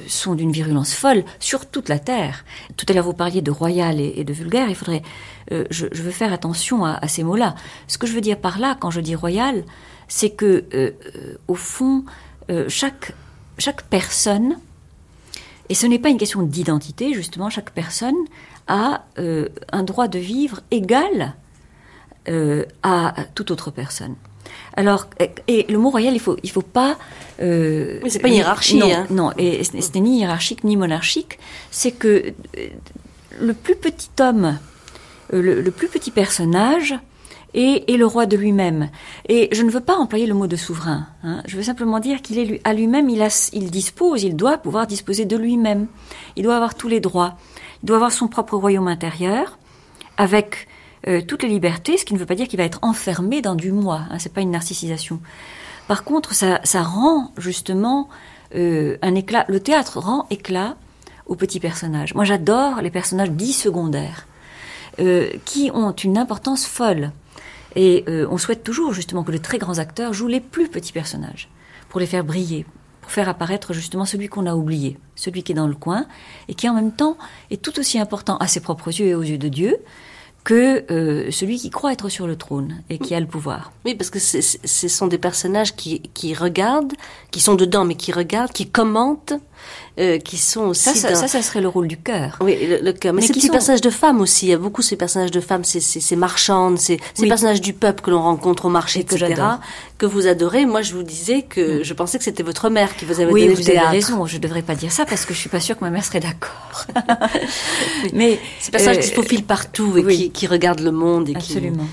sont 0.08 0.34
d'une 0.34 0.52
virulence 0.52 0.94
folle 0.94 1.24
sur 1.40 1.68
toute 1.68 1.90
la 1.90 2.00
terre. 2.00 2.44
Tout 2.76 2.86
à 2.90 2.94
l'heure, 2.94 3.06
vous 3.06 3.14
parliez 3.14 3.42
de 3.42 3.52
royal 3.52 4.00
et, 4.00 4.24
de 4.24 4.34
vulgaire. 4.34 4.68
Il 4.68 4.76
faudrait, 4.76 5.04
je, 5.50 5.88
veux 5.94 6.12
faire 6.12 6.34
attention 6.34 6.86
à, 6.86 7.08
ces 7.08 7.24
mots-là. 7.24 7.56
Ce 7.88 7.98
que 7.98 8.08
je 8.08 8.14
veux 8.14 8.22
dire 8.22 8.38
par 8.38 8.60
là, 8.60 8.78
quand 8.80 8.92
je 8.92 9.02
dis 9.02 9.16
royal, 9.16 9.64
c'est 10.08 10.30
que, 10.32 10.66
au 11.48 11.56
fond, 11.56 12.04
chaque 12.68 13.14
chaque 13.58 13.84
personne, 13.84 14.58
et 15.68 15.74
ce 15.74 15.86
n'est 15.86 16.00
pas 16.00 16.10
une 16.10 16.18
question 16.18 16.44
d'identité, 16.44 17.14
justement, 17.14 17.50
chaque 17.50 17.72
personne 17.72 18.16
a 18.68 19.06
un 19.18 19.84
droit 19.84 20.08
de 20.08 20.20
vivre 20.20 20.62
égal 20.72 21.36
euh, 22.28 22.66
à 22.84 23.16
toute 23.34 23.50
autre 23.50 23.72
personne. 23.72 24.16
Alors, 24.76 25.08
et 25.48 25.66
le 25.68 25.78
mot 25.80 25.90
royal, 25.90 26.14
il 26.14 26.20
faut, 26.20 26.38
il 26.44 26.52
faut 26.52 26.62
pas. 26.62 26.98
Euh, 27.42 28.00
c'est 28.08 28.20
pas 28.20 28.28
une 28.28 28.36
hiérarchie. 28.36 28.78
Non, 28.78 28.92
hein. 28.94 29.08
non, 29.10 29.32
et 29.38 29.64
ce 29.64 29.74
n'est 29.74 30.00
ni 30.00 30.20
hiérarchique 30.20 30.64
ni 30.64 30.78
monarchique. 30.78 31.40
C'est 31.72 31.92
que 31.92 32.34
euh, 32.58 32.68
le 33.40 33.54
plus 33.54 33.76
petit 33.76 34.10
homme, 34.20 34.60
euh, 35.34 35.62
le, 35.62 35.72
plus 35.72 35.88
petit 35.88 36.12
personnage, 36.12 36.96
est, 37.54 37.98
le 37.98 38.06
roi 38.06 38.26
de 38.26 38.38
lui-même. 38.38 38.90
Et 39.28 39.50
je 39.52 39.64
ne 39.64 39.70
veux 39.70 39.80
pas 39.80 39.96
employer 39.96 40.28
le 40.28 40.34
mot 40.34 40.48
de 40.48 40.56
souverain. 40.56 41.08
Hein. 41.24 41.42
Je 41.46 41.58
veux 41.58 41.64
simplement 41.64 42.00
dire 42.00 42.22
qu'il 42.22 42.38
est 42.38 42.62
à 42.64 42.74
lui-même, 42.74 43.10
il, 43.10 43.72
dispose, 43.72 44.24
il 44.24 44.36
doit 44.36 44.58
pouvoir 44.58 44.88
disposer 44.88 45.26
de 45.26 45.36
lui-même. 45.38 45.88
Il 46.36 46.44
doit 46.44 46.56
avoir 46.56 46.76
tous 46.76 46.88
les 46.88 47.00
droits. 47.00 47.38
Il 47.82 47.88
doit 47.88 47.98
avoir 47.98 48.12
son 48.12 48.28
propre 48.28 48.56
royaume 48.56 48.88
intérieur, 48.88 49.58
avec 50.18 50.68
euh, 51.08 51.22
toutes 51.22 51.44
les 51.44 51.50
libertés, 51.50 51.98
ce 51.98 52.06
qui 52.06 52.14
ne 52.14 52.20
veut 52.20 52.26
pas 52.26 52.36
dire 52.36 52.48
qu'il 52.48 52.60
va 52.60 52.66
être 52.66 52.80
enfermé 52.82 53.42
dans 53.42 53.56
du 53.56 53.72
moi. 53.72 54.02
Hein, 54.10 54.20
c'est 54.20 54.34
pas 54.34 54.42
une 54.42 54.52
narcissisation. 54.52 55.20
Par 55.88 56.04
contre, 56.04 56.36
ça, 56.36 56.60
ça 56.64 56.84
rend 56.84 57.32
justement 57.38 58.10
euh, 58.56 58.98
un 59.02 59.16
éclat. 59.16 59.46
Le 59.48 59.60
théâtre 59.60 60.00
rend 60.00 60.28
éclat 60.30 60.76
aux 61.26 61.36
petits 61.36 61.60
personnages. 61.60 62.14
Moi, 62.16 62.26
j'adore 62.26 62.82
les 62.82 62.92
personnages 62.92 63.32
dits 63.32 63.54
secondaires, 63.54 64.28
euh, 65.00 65.30
qui 65.46 65.72
ont 65.74 65.92
une 65.92 66.18
importance 66.18 66.66
folle. 66.66 67.12
Et 67.76 68.04
euh, 68.08 68.28
on 68.30 68.38
souhaite 68.38 68.64
toujours 68.64 68.94
justement 68.94 69.24
que 69.24 69.32
les 69.32 69.40
très 69.40 69.58
grands 69.58 69.78
acteurs 69.78 70.14
jouent 70.14 70.28
les 70.28 70.40
plus 70.40 70.70
petits 70.70 70.92
personnages 70.92 71.50
pour 71.90 72.00
les 72.00 72.06
faire 72.06 72.24
briller, 72.24 72.66
pour 73.02 73.12
faire 73.12 73.30
apparaître 73.30 73.74
justement 73.74 74.06
celui 74.06 74.28
qu'on 74.28 74.46
a 74.46 74.56
oublié, 74.56 74.98
celui 75.16 75.44
qui 75.44 75.52
est 75.52 75.56
dans 75.56 75.68
le 75.68 75.76
coin 75.76 76.06
et 76.48 76.56
qui 76.56 76.68
en 76.68 76.74
même 76.74 76.92
temps 76.92 77.18
est 77.52 77.62
tout 77.62 77.80
aussi 77.80 78.00
important 78.00 78.38
à 78.38 78.48
ses 78.48 78.60
propres 78.60 78.90
yeux 78.90 79.08
et 79.08 79.16
aux 79.16 79.24
yeux 79.24 79.38
de 79.38 79.48
Dieu, 79.48 79.78
que 80.44 80.92
euh, 80.92 81.32
celui 81.32 81.58
qui 81.58 81.70
croit 81.70 81.94
être 81.94 82.10
sur 82.10 82.26
le 82.26 82.36
trône 82.36 82.82
et 82.90 82.98
qui 82.98 83.14
a 83.14 83.20
le 83.20 83.28
pouvoir. 83.28 83.72
Oui, 83.86 83.96
parce 83.96 84.10
que 84.10 84.20
ce 84.20 84.88
sont 84.88 85.08
des 85.08 85.18
personnages 85.18 85.76
qui, 85.76 86.02
qui 86.14 86.34
regardent, 86.34 86.94
qui 87.32 87.40
sont 87.40 87.56
dedans, 87.56 87.86
mais 87.86 87.96
qui 87.96 88.12
regardent, 88.12 88.52
qui 88.52 88.70
commentent, 88.70 89.34
euh, 90.00 90.18
qui 90.18 90.38
sont 90.38 90.62
aussi. 90.62 90.98
Ça, 90.98 91.16
ça, 91.16 91.28
ça, 91.28 91.42
serait 91.42 91.60
le 91.60 91.68
rôle 91.68 91.88
du 91.88 91.98
cœur. 91.98 92.38
Oui, 92.42 92.58
le, 92.82 92.92
cœur. 92.94 93.14
Mais, 93.14 93.22
ces 93.22 93.34
petits 93.34 93.50
personnages 93.50 93.82
de 93.82 93.90
femmes 93.90 94.22
aussi. 94.22 94.46
Il 94.46 94.50
y 94.50 94.54
a 94.54 94.58
beaucoup 94.58 94.82
ces 94.82 94.96
personnages 94.96 95.32
de 95.32 95.42
femmes, 95.42 95.64
ces, 95.64 95.82
ces, 95.82 96.00
ces 96.00 96.16
marchandes, 96.16 96.80
ces, 96.80 97.00
ces 97.14 97.28
personnages 97.28 97.60
du 97.60 97.74
peuple 97.74 98.02
que 98.02 98.10
l'on 98.10 98.22
rencontre 98.22 98.66
au 98.66 98.70
marché, 98.70 99.04
que 99.04 99.16
etc. 99.16 99.42
Que 99.98 100.06
vous 100.06 100.28
adorez. 100.28 100.66
Moi, 100.66 100.84
je 100.84 100.94
vous 100.94 101.04
disais 101.04 101.42
que 101.42 101.80
mm. 101.80 101.84
je 101.84 101.94
pensais 101.94 102.18
que 102.18 102.24
c'était 102.24 102.44
votre 102.44 102.70
mère 102.70 102.96
qui 102.96 103.06
vous 103.06 103.20
avait 103.20 103.32
oui, 103.32 103.48
donné 103.48 103.56
vous 103.56 103.70
avez 103.70 103.80
raison. 103.80 104.26
Je 104.26 104.38
devrais 104.38 104.62
pas 104.62 104.76
dire 104.76 104.92
ça 104.92 105.06
parce 105.06 105.26
que 105.26 105.34
je 105.34 105.40
suis 105.40 105.50
pas 105.50 105.60
sûre 105.60 105.78
que 105.78 105.84
ma 105.84 105.90
mère 105.90 106.06
serait 106.06 106.22
d'accord. 106.22 106.86
mais 108.14 108.40
ces 108.60 108.72
personnages 108.72 109.00
qui 109.00 109.08
se 109.08 109.14
faufilent 109.14 109.46
partout 109.46 109.98
et 109.98 110.16
qui, 110.16 110.32
qui, 110.32 110.48
regardent 110.48 110.80
le 110.80 110.92
monde 110.92 111.28
et 111.30 111.36
Absolument. 111.36 111.88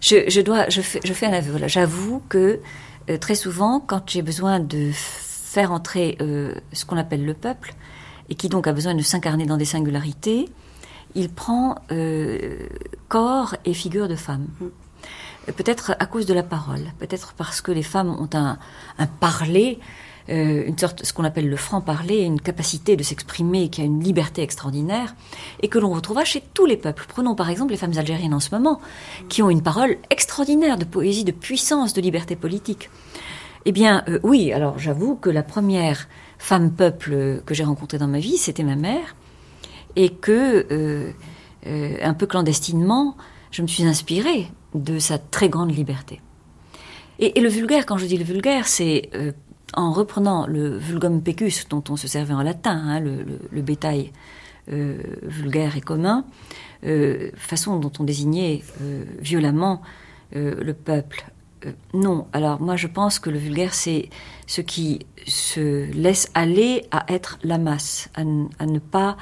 Je, 0.00 0.28
je 0.28 0.40
dois, 0.40 0.68
je 0.68 0.80
fais, 0.80 1.00
je 1.04 1.12
fais 1.12 1.26
un 1.26 1.32
aveu. 1.32 1.56
J'avoue 1.66 2.20
que 2.28 2.58
euh, 3.10 3.18
très 3.18 3.34
souvent, 3.34 3.80
quand 3.80 4.02
j'ai 4.08 4.22
besoin 4.22 4.60
de 4.60 4.90
faire 5.54 5.70
entrer 5.70 6.18
euh, 6.20 6.52
ce 6.72 6.84
qu'on 6.84 6.96
appelle 6.96 7.24
le 7.24 7.32
peuple, 7.32 7.74
et 8.28 8.34
qui 8.34 8.48
donc 8.48 8.66
a 8.66 8.72
besoin 8.72 8.94
de 8.96 9.02
s'incarner 9.02 9.46
dans 9.46 9.56
des 9.56 9.64
singularités, 9.64 10.48
il 11.14 11.28
prend 11.28 11.76
euh, 11.92 12.66
corps 13.08 13.54
et 13.64 13.72
figure 13.72 14.08
de 14.08 14.16
femme. 14.16 14.48
Mm. 14.60 15.52
Peut-être 15.52 15.94
à 16.00 16.06
cause 16.06 16.26
de 16.26 16.34
la 16.34 16.42
parole, 16.42 16.84
peut-être 16.98 17.34
parce 17.34 17.60
que 17.60 17.70
les 17.70 17.84
femmes 17.84 18.08
ont 18.08 18.30
un, 18.32 18.58
un 18.98 19.06
parler, 19.06 19.78
euh, 20.28 20.64
une 20.66 20.76
sorte, 20.76 21.04
ce 21.04 21.12
qu'on 21.12 21.22
appelle 21.22 21.48
le 21.48 21.56
franc-parler, 21.56 22.22
une 22.22 22.40
capacité 22.40 22.96
de 22.96 23.04
s'exprimer 23.04 23.68
qui 23.68 23.80
a 23.80 23.84
une 23.84 24.02
liberté 24.02 24.42
extraordinaire, 24.42 25.14
et 25.62 25.68
que 25.68 25.78
l'on 25.78 25.92
retrouvera 25.92 26.24
chez 26.24 26.42
tous 26.54 26.66
les 26.66 26.78
peuples. 26.78 27.04
Prenons 27.06 27.36
par 27.36 27.48
exemple 27.48 27.70
les 27.70 27.76
femmes 27.76 27.96
algériennes 27.96 28.34
en 28.34 28.40
ce 28.40 28.52
moment, 28.52 28.80
qui 29.28 29.40
ont 29.40 29.50
une 29.50 29.62
parole 29.62 29.98
extraordinaire 30.10 30.78
de 30.78 30.84
poésie, 30.84 31.22
de 31.22 31.32
puissance, 31.32 31.92
de 31.92 32.00
liberté 32.00 32.34
politique. 32.34 32.90
Eh 33.66 33.72
bien, 33.72 34.04
euh, 34.08 34.18
oui, 34.22 34.52
alors 34.52 34.78
j'avoue 34.78 35.16
que 35.16 35.30
la 35.30 35.42
première 35.42 36.08
femme 36.38 36.72
peuple 36.72 37.42
que 37.46 37.54
j'ai 37.54 37.64
rencontrée 37.64 37.98
dans 37.98 38.08
ma 38.08 38.18
vie, 38.18 38.36
c'était 38.36 38.62
ma 38.62 38.76
mère, 38.76 39.16
et 39.96 40.10
que, 40.10 40.66
euh, 40.70 41.12
euh, 41.66 41.96
un 42.02 42.14
peu 42.14 42.26
clandestinement, 42.26 43.16
je 43.50 43.62
me 43.62 43.66
suis 43.66 43.84
inspirée 43.84 44.48
de 44.74 44.98
sa 44.98 45.18
très 45.18 45.48
grande 45.48 45.74
liberté. 45.74 46.20
Et, 47.20 47.40
le 47.40 47.48
vulgaire, 47.48 47.86
quand 47.86 47.96
je 47.96 48.06
dis 48.06 48.18
le 48.18 48.24
vulgaire, 48.24 48.66
c'est 48.66 49.08
en 49.74 49.92
reprenant 49.92 50.48
le 50.48 50.76
vulgum 50.76 51.22
pecus 51.22 51.68
dont 51.68 51.84
on 51.88 51.96
se 51.96 52.08
servait 52.08 52.34
en 52.34 52.42
latin, 52.42 52.76
hein, 52.76 53.00
le, 53.00 53.62
bétail 53.62 54.10
vulgaire 54.66 55.76
et 55.76 55.80
commun, 55.80 56.24
façon 57.36 57.78
dont 57.78 57.92
on 58.00 58.02
désignait 58.02 58.64
violemment 59.20 59.80
le 60.32 60.72
peuple 60.72 61.24
euh, 61.64 61.72
non. 61.92 62.26
Alors 62.32 62.60
moi 62.60 62.76
je 62.76 62.86
pense 62.86 63.18
que 63.18 63.30
le 63.30 63.38
vulgaire 63.38 63.74
c'est 63.74 64.08
ce 64.46 64.60
qui 64.60 65.06
se 65.26 65.90
laisse 65.92 66.30
aller 66.34 66.86
à 66.90 67.04
être 67.12 67.38
la 67.42 67.58
masse, 67.58 68.08
à, 68.14 68.24
ne 68.24 68.78
pas 68.78 69.16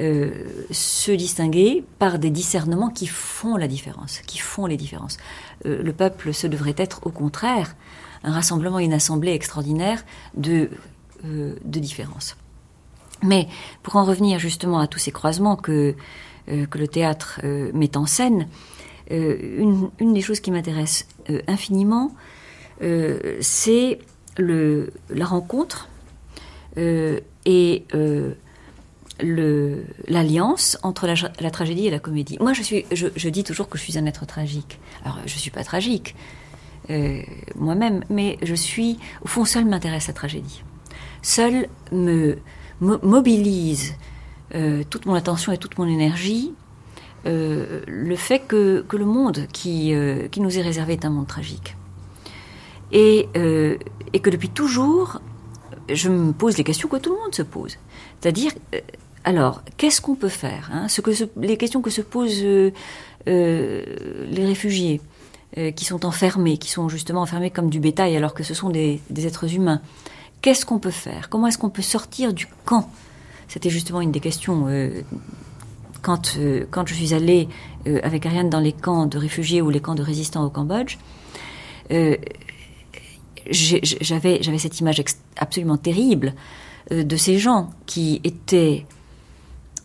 euh, 0.00 0.44
se 0.70 1.12
distinguer 1.12 1.84
par 1.98 2.18
des 2.18 2.30
discernements 2.30 2.90
qui 2.90 3.06
font 3.06 3.56
la 3.56 3.68
différence, 3.68 4.18
qui 4.26 4.38
font 4.38 4.66
les 4.66 4.76
différences. 4.76 5.18
Euh, 5.64 5.82
le 5.82 5.92
peuple, 5.92 6.34
ce 6.34 6.46
devrait 6.46 6.74
être 6.76 7.00
au 7.06 7.10
contraire 7.10 7.76
un 8.24 8.32
rassemblement, 8.32 8.78
une 8.78 8.92
assemblée 8.92 9.32
extraordinaire 9.32 10.04
de 10.36 10.70
de 11.24 11.80
différence. 11.80 12.36
Mais 13.22 13.48
pour 13.82 13.96
en 13.96 14.04
revenir 14.04 14.38
justement 14.38 14.78
à 14.78 14.86
tous 14.86 14.98
ces 14.98 15.10
croisements 15.10 15.56
que 15.56 15.96
le 16.46 16.86
théâtre 16.86 17.40
met 17.72 17.96
en 17.96 18.06
scène, 18.06 18.46
une, 19.10 19.90
une, 19.98 20.14
des 20.14 20.20
choses 20.20 20.40
qui 20.40 20.50
m'intéresse 20.50 21.06
infiniment, 21.46 22.14
c'est 23.40 23.98
la 24.38 25.24
rencontre 25.24 25.88
et 26.76 27.84
l'alliance 30.08 30.78
entre 30.82 31.06
la, 31.06 31.50
tragédie 31.50 31.86
et 31.86 31.90
la 31.90 31.98
comédie. 31.98 32.36
Moi, 32.40 32.52
je, 32.52 32.62
suis, 32.62 32.84
je, 32.92 33.28
dis 33.28 33.44
toujours 33.44 33.68
que 33.68 33.78
je 33.78 33.82
suis 33.82 33.98
un 33.98 34.06
être 34.06 34.26
tragique. 34.26 34.78
Alors, 35.04 35.18
je 35.26 35.34
ne 35.34 35.38
suis 35.38 35.50
pas 35.50 35.64
tragique 35.64 36.14
euh, 36.90 37.22
moi-même, 37.54 38.04
mais 38.10 38.38
je 38.42 38.54
suis, 38.54 38.98
au 39.22 39.28
fond, 39.28 39.44
seul 39.44 39.64
m'intéresse 39.64 40.08
la 40.08 40.14
tragédie. 40.14 40.62
Seul 41.22 41.68
me, 41.92 42.38
mobilise 42.80 43.94
euh, 44.54 44.84
toute 44.88 45.06
mon 45.06 45.14
attention 45.14 45.52
et 45.52 45.58
toute 45.58 45.78
mon 45.78 45.88
énergie 45.88 46.52
euh, 47.24 47.80
le 47.86 48.16
fait 48.16 48.40
que, 48.40 48.84
le 48.92 49.04
monde 49.04 49.46
qui, 49.52 49.94
qui 50.30 50.40
nous 50.40 50.58
est 50.58 50.62
réservé 50.62 50.94
est 50.94 51.04
un 51.04 51.10
monde 51.10 51.26
tragique. 51.26 51.76
Et, 52.92 53.28
et 54.12 54.20
que 54.20 54.30
depuis 54.30 54.50
toujours, 54.50 55.20
je 55.88 56.08
me 56.08 56.32
pose 56.32 56.56
les 56.56 56.64
questions 56.64 56.88
que 56.88 56.96
tout 56.96 57.12
le 57.12 57.20
monde 57.20 57.34
se 57.34 57.42
pose. 57.42 57.76
C'est-à-dire, 58.20 58.52
alors, 59.26 59.62
qu'est-ce 59.76 60.00
qu'on 60.00 60.14
peut 60.14 60.28
faire 60.28 60.70
hein? 60.72 60.86
Ce 60.86 61.00
que 61.00 61.10
Les 61.36 61.56
questions 61.56 61.82
que 61.82 61.90
se 61.90 62.00
posent 62.00 62.44
euh, 62.44 62.70
euh, 63.26 63.84
les 64.30 64.46
réfugiés 64.46 65.00
euh, 65.58 65.72
qui 65.72 65.84
sont 65.84 66.06
enfermés, 66.06 66.58
qui 66.58 66.70
sont 66.70 66.88
justement 66.88 67.22
enfermés 67.22 67.50
comme 67.50 67.68
du 67.68 67.80
bétail 67.80 68.16
alors 68.16 68.34
que 68.34 68.44
ce 68.44 68.54
sont 68.54 68.70
des, 68.70 69.00
êtres 69.16 69.52
humains. 69.52 69.82
Qu'est-ce 70.42 70.64
qu'on 70.64 70.78
peut 70.78 70.92
faire? 70.92 71.28
Comment 71.28 71.48
est-ce 71.48 71.58
qu'on 71.58 71.70
peut 71.70 71.82
sortir 71.82 72.32
du 72.32 72.46
camp? 72.64 72.88
C'était 73.48 73.68
justement 73.68 74.00
une 74.00 74.12
des 74.12 74.20
questions 74.20 74.68
quand, 76.02 76.38
quand 76.70 76.86
je 76.86 76.94
suis 76.94 77.14
allée 77.14 77.48
avec 78.02 78.26
Ariane 78.26 78.50
dans 78.50 78.60
les 78.60 78.72
camps 78.72 79.06
de 79.06 79.18
réfugiés 79.18 79.62
ou 79.62 79.70
les 79.70 79.80
camps 79.80 79.94
de 79.94 80.02
résistants 80.02 80.44
au 80.44 80.50
Cambodge. 80.50 80.98
j'avais, 83.50 84.42
j'avais 84.42 84.58
cette 84.58 84.80
image 84.80 85.02
absolument 85.36 85.76
terrible 85.76 86.34
de 86.90 87.16
ces 87.16 87.38
gens 87.38 87.70
qui 87.86 88.20
étaient 88.24 88.86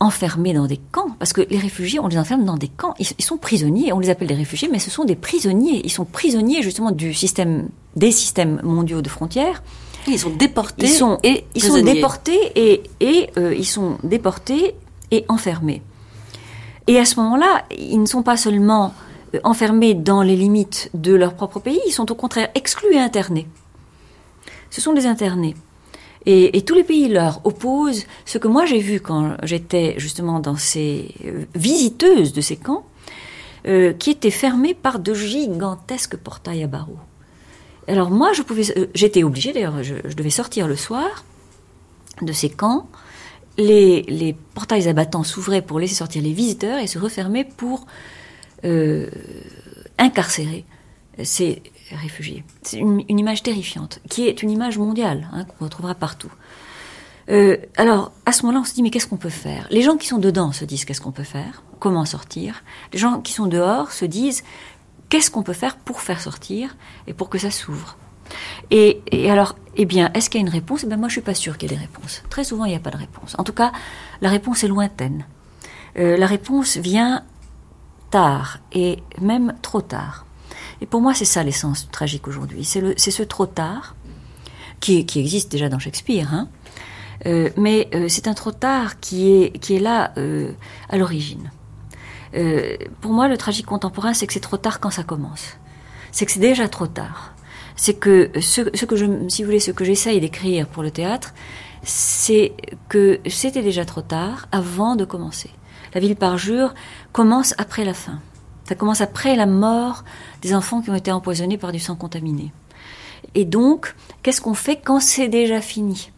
enfermés 0.02 0.52
dans 0.52 0.66
des 0.66 0.80
camps, 0.90 1.10
parce 1.18 1.32
que 1.32 1.42
les 1.48 1.58
réfugiés, 1.58 2.00
on 2.00 2.08
les 2.08 2.18
enferme 2.18 2.44
dans 2.44 2.56
des 2.56 2.68
camps, 2.68 2.94
ils, 2.98 3.24
sont 3.24 3.36
prisonniers, 3.36 3.92
on 3.92 4.00
les 4.00 4.10
appelle 4.10 4.26
des 4.26 4.34
réfugiés, 4.34 4.68
mais 4.70 4.80
ce 4.80 4.90
sont 4.90 5.04
des 5.04 5.14
prisonniers, 5.14 5.80
ils 5.84 5.92
sont 5.92 6.04
prisonniers 6.04 6.60
justement 6.60 6.90
du 6.90 7.14
système, 7.14 7.68
des 7.94 8.10
systèmes 8.10 8.60
mondiaux 8.64 9.00
de 9.00 9.08
frontières. 9.08 9.62
Ils 10.08 10.18
sont 10.18 10.30
déportés 10.30 10.86
ils 10.86 10.92
sont, 10.92 11.18
et 11.22 11.44
ils 11.54 11.62
sont 11.62 11.80
déportés 11.80 12.52
et, 12.56 12.82
et 12.98 13.30
euh, 13.36 13.54
ils 13.54 13.66
sont 13.66 13.98
déportés 14.02 14.74
et 15.12 15.24
enfermés. 15.28 15.82
Et 16.86 16.98
à 16.98 17.04
ce 17.04 17.18
moment-là, 17.20 17.64
ils 17.76 18.00
ne 18.00 18.06
sont 18.06 18.22
pas 18.22 18.36
seulement 18.36 18.94
euh, 19.34 19.40
enfermés 19.44 19.94
dans 19.94 20.22
les 20.22 20.36
limites 20.36 20.90
de 20.94 21.14
leur 21.14 21.34
propre 21.34 21.60
pays, 21.60 21.80
ils 21.86 21.92
sont 21.92 22.10
au 22.10 22.14
contraire 22.14 22.48
exclus 22.54 22.94
et 22.94 23.00
internés. 23.00 23.46
Ce 24.70 24.80
sont 24.80 24.92
des 24.92 25.06
internés. 25.06 25.54
Et, 26.24 26.62
tous 26.62 26.74
les 26.74 26.84
pays 26.84 27.08
leur 27.08 27.40
opposent 27.44 28.04
ce 28.24 28.38
que 28.38 28.46
moi 28.46 28.64
j'ai 28.64 28.78
vu 28.78 29.00
quand 29.00 29.36
j'étais 29.42 29.94
justement 29.98 30.38
dans 30.38 30.54
ces 30.54 31.12
euh, 31.24 31.46
visiteuses 31.56 32.32
de 32.32 32.40
ces 32.40 32.56
camps, 32.56 32.84
euh, 33.66 33.92
qui 33.92 34.10
étaient 34.10 34.30
fermés 34.30 34.74
par 34.74 34.98
de 34.98 35.14
gigantesques 35.14 36.16
portails 36.16 36.64
à 36.64 36.66
barreaux. 36.66 36.98
Alors 37.86 38.10
moi, 38.10 38.32
je 38.32 38.42
pouvais, 38.42 38.62
j'étais 38.94 39.22
obligée 39.22 39.52
d'ailleurs, 39.52 39.82
je, 39.82 39.94
devais 40.16 40.30
sortir 40.30 40.66
le 40.68 40.76
soir 40.76 41.24
de 42.20 42.32
ces 42.32 42.50
camps. 42.50 42.88
Les, 43.58 44.36
portails 44.54 44.88
abattants 44.88 45.24
s'ouvraient 45.24 45.62
pour 45.62 45.78
laisser 45.78 45.94
sortir 45.94 46.22
les 46.22 46.32
visiteurs 46.32 46.78
et 46.78 46.86
se 46.86 46.98
refermaient 46.98 47.44
pour 47.44 47.86
incarcérer 49.98 50.64
ces 51.24 51.62
réfugiés. 51.90 52.44
C'est 52.62 52.78
une, 52.78 53.02
image 53.08 53.42
terrifiante, 53.42 54.00
qui 54.08 54.26
est 54.26 54.42
une 54.42 54.50
image 54.50 54.78
mondiale, 54.78 55.28
hein, 55.32 55.44
qu'on 55.44 55.64
retrouvera 55.64 55.94
partout. 55.94 56.32
Euh, 57.30 57.56
alors, 57.76 58.12
à 58.26 58.32
ce 58.32 58.42
moment-là, 58.42 58.62
on 58.62 58.64
se 58.64 58.74
dit, 58.74 58.82
mais 58.82 58.90
qu'est-ce 58.90 59.06
qu'on 59.06 59.16
peut 59.16 59.28
faire? 59.28 59.66
Les 59.70 59.82
gens 59.82 59.96
qui 59.96 60.08
sont 60.08 60.18
dedans 60.18 60.52
se 60.52 60.64
disent, 60.64 60.84
qu'est-ce 60.84 61.00
qu'on 61.00 61.12
peut 61.12 61.22
faire? 61.22 61.62
Comment 61.78 62.04
sortir? 62.04 62.62
Les 62.92 62.98
gens 62.98 63.20
qui 63.20 63.32
sont 63.32 63.46
dehors 63.46 63.92
se 63.92 64.04
disent, 64.04 64.42
qu'est-ce 65.08 65.30
qu'on 65.30 65.42
peut 65.42 65.52
faire 65.52 65.76
pour 65.76 66.00
faire 66.00 66.20
sortir 66.20 66.76
et 67.06 67.12
pour 67.12 67.28
que 67.28 67.38
ça 67.38 67.50
s'ouvre? 67.50 67.96
Et, 68.70 69.02
alors, 69.30 69.56
eh 69.76 69.86
bien, 69.86 70.10
est-ce 70.14 70.28
qu'il 70.28 70.40
y 70.40 70.44
a 70.44 70.46
une 70.46 70.52
réponse? 70.52 70.82
Eh 70.84 70.86
bien, 70.86 70.96
Moi, 70.96 71.08
je 71.08 71.12
suis 71.12 71.22
pas 71.22 71.34
sûre 71.34 71.56
qu'il 71.56 71.70
y 71.70 71.74
ait 71.74 71.76
des 71.76 71.82
réponses. 71.82 72.22
Très 72.28 72.44
souvent, 72.44 72.64
il 72.64 72.70
n'y 72.70 72.76
a 72.76 72.80
pas 72.80 72.90
de 72.90 72.98
réponse. 72.98 73.34
En 73.38 73.44
tout 73.44 73.54
cas, 73.54 73.72
la 74.20 74.28
réponse 74.28 74.64
est 74.64 74.68
lointaine. 74.68 75.24
Euh, 75.98 76.16
la 76.16 76.26
réponse 76.26 76.76
vient 76.76 77.24
tard, 78.10 78.58
et 78.72 79.02
même 79.20 79.54
trop 79.62 79.80
tard. 79.80 80.26
Et 80.80 80.86
pour 80.86 81.00
moi, 81.00 81.14
c'est 81.14 81.24
ça 81.24 81.42
l'essence 81.42 81.88
tragique 81.90 82.28
aujourd'hui. 82.28 82.64
C'est 82.64 83.10
ce 83.10 83.22
trop 83.22 83.46
tard, 83.46 83.94
qui, 84.80 85.06
existe 85.16 85.50
déjà 85.50 85.68
dans 85.68 85.78
Shakespeare, 85.78 86.28
hein. 86.32 86.48
euh, 87.26 87.50
mais 87.56 87.88
euh, 87.94 88.08
c'est 88.08 88.26
un 88.26 88.34
trop 88.34 88.50
tard 88.50 88.98
qui 89.00 89.32
est, 89.32 89.58
qui 89.58 89.76
est 89.76 89.78
là 89.78 90.12
à 90.88 90.96
l'origine. 90.98 91.50
pour 93.00 93.12
moi, 93.12 93.28
le 93.28 93.36
tragique 93.38 93.66
contemporain, 93.66 94.12
c'est 94.12 94.26
que 94.26 94.32
c'est 94.32 94.40
trop 94.40 94.56
tard 94.56 94.80
quand 94.80 94.90
ça 94.90 95.04
commence. 95.04 95.56
C'est 96.10 96.26
que 96.26 96.32
c'est 96.32 96.40
déjà 96.40 96.68
trop 96.68 96.86
tard. 96.86 97.31
C'est 97.76 97.94
que 97.94 98.30
ce, 98.40 98.60
que 98.62 99.28
si 99.28 99.42
vous 99.42 99.46
voulez, 99.46 99.60
ce 99.60 99.70
que 99.70 99.84
j'essaye 99.84 100.20
d'écrire 100.20 100.66
pour 100.68 100.82
le 100.82 100.90
théâtre, 100.90 101.34
c'est 101.82 102.52
que 102.88 103.20
c'était 103.26 103.62
déjà 103.62 103.84
trop 103.84 104.02
tard 104.02 104.46
avant 104.52 104.96
de 104.96 105.04
commencer. 105.04 105.50
La 105.94 106.00
ville 106.00 106.16
parjure 106.16 106.74
commence 107.12 107.54
après 107.58 107.84
la 107.84 107.94
fin. 107.94 108.20
Ça 108.64 108.74
commence 108.74 109.00
après 109.00 109.36
la 109.36 109.46
mort 109.46 110.04
des 110.40 110.54
enfants 110.54 110.80
qui 110.80 110.90
ont 110.90 110.94
été 110.94 111.10
empoisonnés 111.10 111.58
par 111.58 111.72
du 111.72 111.80
sang 111.80 111.96
contaminé. 111.96 112.52
Et 113.34 113.44
donc, 113.44 113.94
qu'est-ce 114.22 114.40
qu'on 114.40 114.54
fait 114.54 114.76
quand 114.76 115.00
c'est 115.00 115.28
déjà 115.28 115.60
fini? 115.60 116.10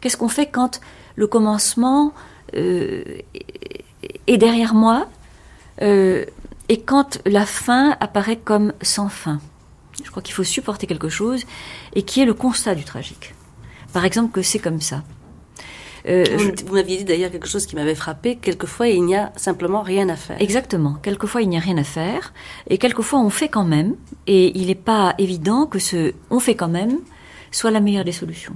Qu'est-ce 0.00 0.16
qu'on 0.16 0.28
fait 0.28 0.46
quand 0.46 0.80
le 1.16 1.26
commencement 1.26 2.12
euh, 2.56 3.04
est 4.26 4.38
derrière 4.38 4.74
moi 4.74 5.08
euh, 5.82 6.24
et 6.68 6.80
quand 6.80 7.20
la 7.26 7.46
fin 7.46 7.96
apparaît 8.00 8.38
comme 8.38 8.72
sans 8.82 9.08
fin? 9.08 9.40
Je 10.04 10.10
crois 10.10 10.22
qu'il 10.22 10.34
faut 10.34 10.44
supporter 10.44 10.86
quelque 10.86 11.08
chose 11.08 11.44
et 11.94 12.02
qui 12.02 12.20
est 12.20 12.24
le 12.24 12.34
constat 12.34 12.74
du 12.74 12.84
tragique. 12.84 13.34
Par 13.92 14.04
exemple, 14.04 14.32
que 14.32 14.42
c'est 14.42 14.58
comme 14.58 14.80
ça. 14.80 15.02
Euh, 16.08 16.24
vous, 16.66 16.74
m'aviez 16.74 16.96
dit 16.98 17.04
d'ailleurs 17.04 17.30
quelque 17.30 17.48
chose 17.48 17.66
qui 17.66 17.76
m'avait 17.76 17.94
frappé. 17.94 18.36
Quelquefois, 18.36 18.88
il 18.88 19.04
n'y 19.04 19.16
a 19.16 19.32
simplement 19.36 19.82
rien 19.82 20.08
à 20.08 20.16
faire. 20.16 20.40
Exactement. 20.40 20.94
Quelquefois, 21.02 21.42
il 21.42 21.48
n'y 21.48 21.56
a 21.56 21.60
rien 21.60 21.76
à 21.76 21.84
faire. 21.84 22.32
Et 22.68 22.78
quelquefois, 22.78 23.20
on 23.20 23.30
fait 23.30 23.48
quand 23.48 23.64
même. 23.64 23.96
Et 24.26 24.58
il 24.58 24.68
n'est 24.68 24.74
pas 24.74 25.14
évident 25.18 25.66
que 25.66 25.78
ce 25.78 26.14
on 26.30 26.40
fait 26.40 26.54
quand 26.54 26.68
même 26.68 26.98
soit 27.50 27.70
la 27.70 27.80
meilleure 27.80 28.04
des 28.04 28.12
solutions. 28.12 28.54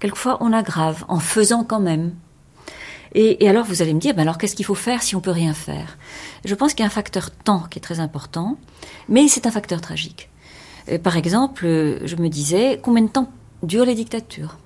Quelquefois, 0.00 0.38
on 0.40 0.52
aggrave 0.52 1.04
en 1.08 1.20
faisant 1.20 1.64
quand 1.64 1.80
même. 1.80 2.14
Et, 3.14 3.48
alors, 3.48 3.64
vous 3.64 3.80
allez 3.80 3.94
me 3.94 4.00
dire, 4.00 4.12
ben 4.14 4.22
alors 4.22 4.38
qu'est-ce 4.38 4.56
qu'il 4.56 4.64
faut 4.64 4.74
faire 4.74 5.02
si 5.02 5.14
on 5.14 5.20
peut 5.20 5.30
rien 5.30 5.54
faire? 5.54 5.96
Je 6.44 6.54
pense 6.56 6.74
qu'il 6.74 6.80
y 6.80 6.82
a 6.82 6.86
un 6.86 6.90
facteur 6.90 7.30
temps 7.30 7.62
qui 7.70 7.78
est 7.78 7.82
très 7.82 8.00
important, 8.00 8.58
mais 9.08 9.28
c'est 9.28 9.46
un 9.46 9.52
facteur 9.52 9.80
tragique. 9.80 10.28
Euh, 10.90 10.98
par 10.98 11.16
exemple, 11.16 11.64
je 11.64 12.16
me 12.16 12.28
disais, 12.28 12.80
combien 12.82 13.02
de 13.02 13.08
temps 13.08 13.30
durent 13.62 13.86
les 13.86 13.94
dictatures? 13.94 14.58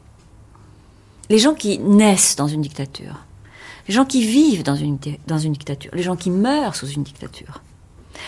Les 1.30 1.38
gens 1.38 1.54
qui 1.54 1.78
naissent 1.78 2.36
dans 2.36 2.46
une 2.46 2.62
dictature, 2.62 3.24
les 3.86 3.94
gens 3.94 4.04
qui 4.04 4.26
vivent 4.26 4.62
dans 4.62 4.76
une, 4.76 4.96
dictature, 4.96 5.90
les 5.94 6.02
gens 6.02 6.16
qui 6.16 6.30
meurent 6.30 6.74
sous 6.74 6.88
une 6.88 7.02
dictature. 7.02 7.62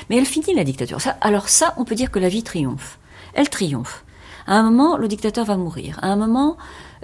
Mais 0.09 0.17
elle 0.17 0.27
finit 0.27 0.55
la 0.55 0.65
dictature. 0.65 0.99
Alors 1.21 1.49
ça, 1.49 1.75
on 1.77 1.85
peut 1.85 1.95
dire 1.95 2.11
que 2.11 2.19
la 2.19 2.29
vie 2.29 2.43
triomphe. 2.43 2.99
Elle 3.35 3.49
triomphe. 3.49 4.05
À 4.47 4.55
un 4.55 4.63
moment, 4.63 4.97
le 4.97 5.09
dictateur 5.09 5.45
va 5.45 5.57
mourir. 5.57 5.99
À 6.03 6.09
un 6.09 6.17
moment, 6.17 6.57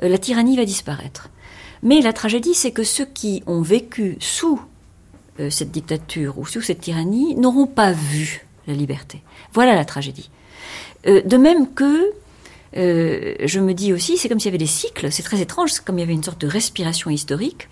euh, 0.03 0.09
la 0.09 0.19
tyrannie 0.19 0.57
va 0.57 0.65
disparaître. 0.65 1.29
Mais 1.83 2.01
la 2.01 2.13
tragédie, 2.13 2.55
c'est 2.55 2.73
que 2.73 2.85
ceux 2.85 3.05
qui 3.05 3.43
ont 3.47 3.63
vécu 3.63 4.17
sous 4.21 4.61
euh, 5.39 5.51
cette 5.51 5.71
dictature 5.71 6.39
ou 6.39 6.47
sous 6.47 6.63
cette 6.63 6.81
tyrannie 6.81 7.35
n'auront 7.37 7.67
pas 7.67 7.93
vu 7.93 8.47
la 8.67 8.75
liberté. 8.75 9.23
Voilà 9.53 9.75
la 9.75 9.85
tragédie. 9.85 10.31
Euh, 11.07 11.23
de 11.23 11.37
même 11.37 11.73
que 11.73 12.13
euh, 12.77 13.35
je 13.45 13.61
me 13.61 13.75
dis 13.75 13.93
aussi, 13.93 14.17
c'est 14.17 14.29
comme 14.29 14.41
s'il 14.41 14.49
y 14.49 14.55
avait 14.55 14.59
des 14.59 14.67
cycles, 14.67 15.11
c'est 15.13 15.23
très 15.23 15.41
étrange, 15.41 15.73
c'est 15.73 15.85
comme 15.85 15.99
il 15.99 16.03
y 16.03 16.05
avait 16.05 16.13
une 16.13 16.23
sorte 16.23 16.41
de 16.41 16.49
respiration 16.49 17.11
historique. 17.11 17.69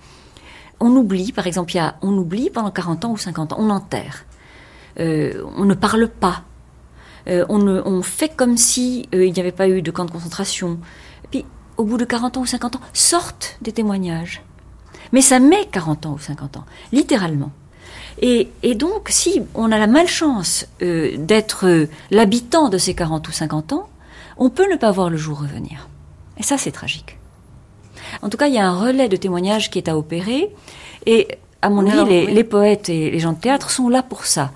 On 0.81 0.95
oublie, 0.97 1.33
par 1.33 1.47
exemple, 1.47 1.73
il 1.73 1.77
y 1.77 1.81
a, 1.81 1.97
on 2.03 2.17
oublie 2.17 2.51
pendant 2.51 2.71
40 2.71 3.05
ans 3.05 3.13
ou 3.13 3.17
50 3.17 3.53
ans, 3.53 3.57
on 3.59 3.71
enterre. 3.71 4.25
Euh, 5.01 5.43
on 5.57 5.65
ne 5.65 5.75
parle 5.75 6.09
pas. 6.09 6.43
On, 7.27 7.67
on, 7.67 8.03
fait 8.03 8.37
comme 8.37 8.59
si 8.59 9.09
il 9.15 9.33
n'y 9.33 9.41
avait 9.41 9.51
pas 9.51 9.67
eu 9.67 9.81
de 9.81 9.91
camp 9.91 10.05
de 10.05 10.11
concentration. 10.11 10.79
puis, 11.31 11.47
au 11.79 11.85
bout 11.85 11.97
de 11.97 12.05
40 12.05 12.37
ans 12.37 12.43
ou 12.43 12.47
50 12.47 12.77
ans, 12.77 12.81
sortent 12.93 13.57
des 13.63 13.73
témoignages. 13.73 14.43
Mais 15.13 15.23
ça 15.23 15.39
met 15.39 15.67
40 15.73 16.05
ans 16.05 16.13
ou 16.13 16.19
50 16.19 16.59
ans, 16.59 16.65
littéralement. 16.93 17.51
Et, 18.21 18.49
et 18.63 18.75
donc, 18.75 19.09
si 19.11 19.43
on 19.55 19.73
a 19.73 19.79
la 19.79 19.87
malchance 19.87 20.67
d'être 20.81 21.89
l'habitant 22.11 22.69
de 22.69 22.79
ces 22.79 22.95
40 22.95 23.29
ou 23.29 23.33
50 23.33 23.73
ans, 23.73 23.89
on 24.37 24.51
peut 24.51 24.71
ne 24.71 24.77
pas 24.77 24.91
voir 24.91 25.11
le 25.11 25.17
jour 25.17 25.41
revenir. 25.41 25.89
Et 26.39 26.43
ça, 26.43 26.59
c'est 26.59 26.73
tragique. 26.73 27.19
En 28.23 28.29
tout 28.29 28.37
cas, 28.37 28.47
il 28.47 28.55
y 28.55 28.59
a 28.59 28.67
un 28.67 28.79
relais 28.79 29.09
de 29.09 29.17
témoignages 29.17 29.71
qui 29.71 29.79
est 29.79 29.89
à 29.89 29.97
opérer. 29.97 30.51
Et 31.07 31.29
à 31.63 31.71
mon 31.71 31.81
avis, 31.83 31.93
Alors, 31.93 32.07
les, 32.07 32.27
oui. 32.27 32.35
les 32.35 32.45
poètes 32.45 32.89
et 32.89 33.11
les 33.11 33.19
gens 33.19 33.33
de 33.33 33.39
théâtre 33.39 33.71
sont 33.71 33.89
là 33.89 34.03
pour 34.03 34.27
ça, 34.27 34.53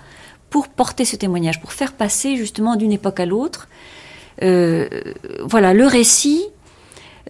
pour 0.51 0.69
porter 0.69 1.05
ce 1.05 1.17
témoignage, 1.17 1.61
pour 1.61 1.73
faire 1.73 1.93
passer 1.93 2.37
justement 2.37 2.77
d'une 2.77 2.93
époque 2.93 3.21
à 3.21 3.27
l'autre, 3.27 3.69
euh, 4.43 4.89
voilà, 5.43 5.75
le 5.75 5.87
récit 5.87 6.45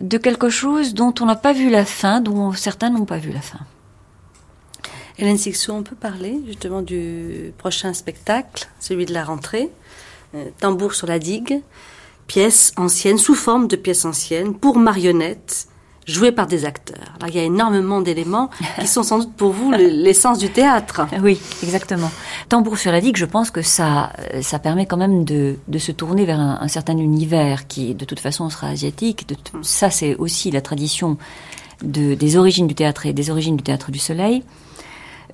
de 0.00 0.18
quelque 0.18 0.48
chose 0.48 0.94
dont 0.94 1.14
on 1.20 1.26
n'a 1.26 1.36
pas 1.36 1.52
vu 1.52 1.70
la 1.70 1.84
fin, 1.84 2.20
dont 2.20 2.52
certains 2.52 2.90
n'ont 2.90 3.04
pas 3.04 3.18
vu 3.18 3.32
la 3.32 3.40
fin. 3.40 3.60
Hélène 5.18 5.37
Sixou, 5.38 5.72
on 5.72 5.83
peut 5.83 5.96
parler 5.96 6.38
justement 6.46 6.81
du 6.83 7.52
prochain 7.59 7.92
spectacle, 7.92 8.68
celui 8.81 9.04
de 9.07 9.12
la 9.12 9.24
rentrée. 9.24 9.68
Euh, 10.35 10.44
Tambour 10.61 10.94
sur 10.94 11.07
la 11.07 11.18
digue, 11.18 11.61
pièce 12.26 12.72
ancienne, 12.76 13.18
sous 13.18 13.35
forme 13.35 13.66
de 13.66 13.76
pièce 13.76 14.04
ancienne, 14.04 14.54
pour 14.54 14.76
marionnettes, 14.78 15.66
jouée 16.07 16.31
par 16.33 16.46
des 16.46 16.64
acteurs. 16.64 17.14
Alors 17.16 17.31
il 17.31 17.37
y 17.37 17.40
a 17.40 17.42
énormément 17.42 18.00
d'éléments 18.00 18.48
qui 18.81 18.87
sont 18.87 19.02
sans 19.02 19.18
doute 19.18 19.33
pour 19.35 19.52
vous 19.52 19.72
le- 19.72 19.88
l'essence 20.04 20.38
du 20.38 20.50
théâtre. 20.50 21.07
Oui, 21.20 21.40
exactement. 21.64 22.11
Tambour 22.48 22.78
sur 22.78 22.92
la 22.92 23.00
digue, 23.00 23.16
je 23.16 23.24
pense 23.24 23.50
que 23.50 23.61
ça, 23.62 24.12
euh, 24.35 24.40
ça 24.42 24.59
permet 24.59 24.87
quand 24.87 24.96
même 24.98 25.24
de, 25.24 25.57
de 25.66 25.78
se 25.78 25.90
tourner 25.90 26.26
vers 26.26 26.38
un, 26.38 26.59
un 26.61 26.68
certain 26.68 26.96
univers 26.96 27.66
qui, 27.66 27.94
de 27.94 28.04
toute 28.04 28.20
façon, 28.20 28.48
sera 28.50 28.68
asiatique. 28.68 29.28
De 29.28 29.35
t- 29.35 29.50
ça, 29.62 29.90
c'est 29.90 30.14
aussi 30.16 30.50
la 30.52 30.61
tradition 30.61 31.16
de, 31.83 32.14
des 32.14 32.37
origines 32.37 32.66
du 32.68 32.74
théâtre 32.74 33.07
et 33.07 33.12
des 33.12 33.31
origines 33.31 33.57
du 33.57 33.62
théâtre 33.64 33.90
du 33.90 33.98
soleil. 33.98 34.44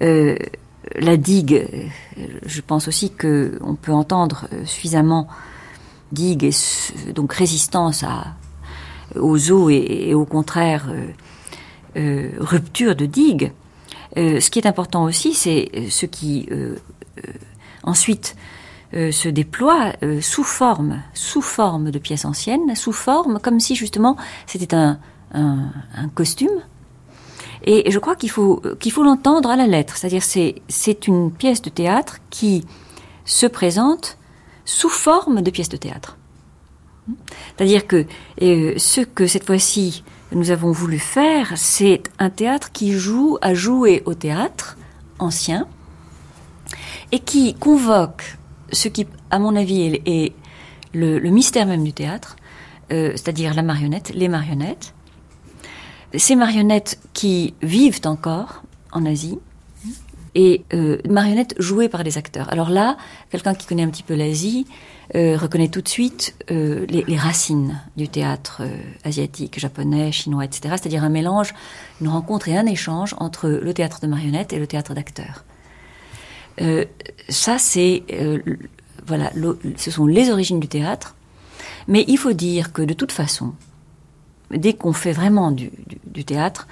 Euh, 0.02 0.36
la 0.96 1.16
digue, 1.16 1.54
euh, 2.18 2.26
je 2.44 2.60
pense 2.60 2.88
aussi 2.88 3.10
que 3.10 3.58
on 3.62 3.74
peut 3.74 3.92
entendre 3.92 4.48
euh, 4.52 4.64
suffisamment 4.66 5.28
digue 6.12 6.44
et 6.44 7.12
donc 7.12 7.32
résistance 7.32 8.04
aux 9.16 9.50
eaux 9.50 9.70
et, 9.70 10.14
au 10.14 10.24
contraire 10.24 10.86
rupture 11.96 12.94
de 12.94 13.06
digue. 13.06 13.50
Ce 14.14 14.48
qui 14.48 14.60
est 14.60 14.66
important 14.66 15.02
aussi, 15.02 15.34
c'est 15.34 15.88
ce 15.90 16.06
qui 16.06 16.48
ensuite 17.82 18.36
se 18.92 19.28
déploie 19.28 19.92
sous 20.20 20.44
forme, 20.44 21.02
sous 21.14 21.42
forme 21.42 21.90
de 21.90 21.98
pièces 21.98 22.26
anciennes, 22.26 22.76
sous 22.76 22.92
forme 22.92 23.40
comme 23.40 23.58
si 23.58 23.74
justement 23.74 24.16
c'était 24.46 24.76
un 24.76 25.68
costume. 26.14 26.60
Et 27.64 27.90
je 27.90 27.98
crois 27.98 28.14
qu'il 28.14 28.30
faut 28.30 28.62
qu'il 28.78 28.92
faut 28.92 29.02
l'entendre 29.02 29.50
à 29.50 29.56
la 29.56 29.66
lettre, 29.66 29.96
c'est-à-dire 29.96 30.22
c'est 30.22 30.56
c'est 30.68 31.06
une 31.06 31.32
pièce 31.32 31.62
de 31.62 31.70
théâtre 31.70 32.18
qui 32.30 32.64
se 33.24 33.46
présente 33.46 34.18
sous 34.66 34.90
forme 34.90 35.40
de 35.42 35.50
pièce 35.50 35.70
de 35.70 35.76
théâtre. 35.76 36.18
C'est-à-dire 37.56 37.86
que 37.86 38.06
euh, 38.42 38.74
ce 38.76 39.00
que 39.00 39.26
cette 39.26 39.44
fois-ci 39.44 40.04
nous 40.32 40.50
avons 40.50 40.72
voulu 40.72 40.98
faire, 40.98 41.52
c'est 41.56 42.02
un 42.18 42.30
théâtre 42.30 42.72
qui 42.72 42.92
joue 42.92 43.38
à 43.40 43.54
jouer 43.54 44.02
au 44.04 44.14
théâtre 44.14 44.76
ancien 45.18 45.66
et 47.12 47.20
qui 47.20 47.54
convoque 47.54 48.38
ce 48.72 48.88
qui, 48.88 49.06
à 49.30 49.38
mon 49.38 49.54
avis, 49.54 49.82
est, 49.82 50.02
est 50.06 50.32
le, 50.92 51.18
le 51.18 51.30
mystère 51.30 51.66
même 51.66 51.84
du 51.84 51.92
théâtre, 51.92 52.36
euh, 52.92 53.12
c'est-à-dire 53.12 53.54
la 53.54 53.62
marionnette, 53.62 54.12
les 54.14 54.28
marionnettes. 54.28 54.94
Ces 56.16 56.36
marionnettes 56.36 56.98
qui 57.12 57.54
vivent 57.62 58.00
encore 58.04 58.62
en 58.92 59.04
Asie 59.04 59.38
et 60.34 60.64
euh, 60.72 60.98
marionnettes 61.08 61.54
jouées 61.58 61.88
par 61.88 62.04
des 62.04 62.18
acteurs. 62.18 62.52
Alors 62.52 62.70
là, 62.70 62.96
quelqu'un 63.30 63.54
qui 63.54 63.66
connaît 63.66 63.82
un 63.84 63.90
petit 63.90 64.02
peu 64.02 64.14
l'Asie 64.14 64.66
euh, 65.14 65.36
reconnaît 65.36 65.68
tout 65.68 65.80
de 65.80 65.88
suite 65.88 66.34
euh, 66.50 66.86
les, 66.88 67.16
racines 67.16 67.80
du 67.96 68.08
théâtre 68.08 68.62
asiatique, 69.04 69.58
japonais, 69.58 70.12
chinois, 70.12 70.44
etc. 70.44 70.74
C'est-à-dire 70.78 71.04
un 71.04 71.08
mélange, 71.08 71.54
une 72.00 72.08
rencontre 72.08 72.48
et 72.48 72.56
un 72.56 72.66
échange 72.66 73.14
entre 73.18 73.48
le 73.48 73.74
théâtre 73.74 74.00
de 74.00 74.06
marionnettes 74.06 74.52
et 74.52 74.58
le 74.58 74.66
théâtre 74.66 74.94
d'acteurs. 74.94 75.44
Ça, 77.28 77.58
c'est 77.58 78.04
voilà, 79.06 79.30
ce 79.76 79.90
sont 79.90 80.06
les 80.06 80.30
origines 80.30 80.60
du 80.60 80.68
théâtre. 80.68 81.16
Mais 81.88 82.04
il 82.08 82.16
faut 82.16 82.32
dire 82.32 82.72
que 82.72 82.82
de 82.82 82.94
toute 82.94 83.12
façon, 83.12 83.54
dès 84.50 84.72
qu'on 84.72 84.92
fait 84.92 85.12
vraiment 85.12 85.50
du, 85.50 85.70
du- 85.86 85.98
du 86.14 86.24
théâtre, 86.24 86.66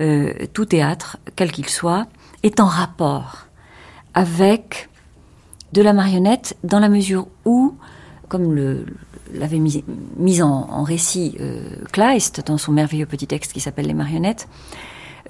euh, 0.00 0.32
tout 0.52 0.64
théâtre, 0.64 1.18
quel 1.36 1.52
qu'il 1.52 1.68
soit, 1.68 2.06
est 2.42 2.60
en 2.60 2.66
rapport 2.66 3.46
avec 4.14 4.88
de 5.72 5.82
la 5.82 5.92
marionnette 5.92 6.56
dans 6.62 6.78
la 6.78 6.88
mesure 6.88 7.26
où, 7.44 7.76
comme 8.28 8.86
l'avait 9.32 9.58
mis, 9.58 10.42
en, 10.42 10.82
récit 10.84 11.36
euh, 11.40 11.68
Kleist 11.92 12.46
dans 12.46 12.58
son 12.58 12.72
merveilleux 12.72 13.06
petit 13.06 13.26
texte 13.26 13.52
qui 13.52 13.60
s'appelle 13.60 13.86
Les 13.86 13.94
marionnettes, 13.94 14.48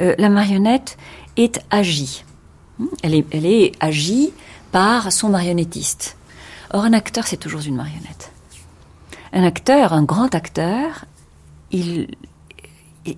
euh, 0.00 0.14
la 0.18 0.29
marionnette 0.29 0.98
est 1.37 1.61
agie. 1.70 2.24
Elle 3.03 3.14
est, 3.14 3.27
elle 3.33 3.46
est 3.46 3.72
agie 3.81 4.33
par 4.72 5.12
son 5.12 5.31
marionnettiste. 5.31 6.16
Or, 6.72 6.85
un 6.85 6.92
acteur, 6.92 7.27
c'est 7.27 7.37
toujours 7.37 7.62
une 7.64 7.77
marionnette. 7.77 8.33
Un 9.33 9.44
acteur, 9.44 9.92
un 9.92 10.03
grand 10.03 10.35
acteur, 10.35 11.05
il, 11.70 12.09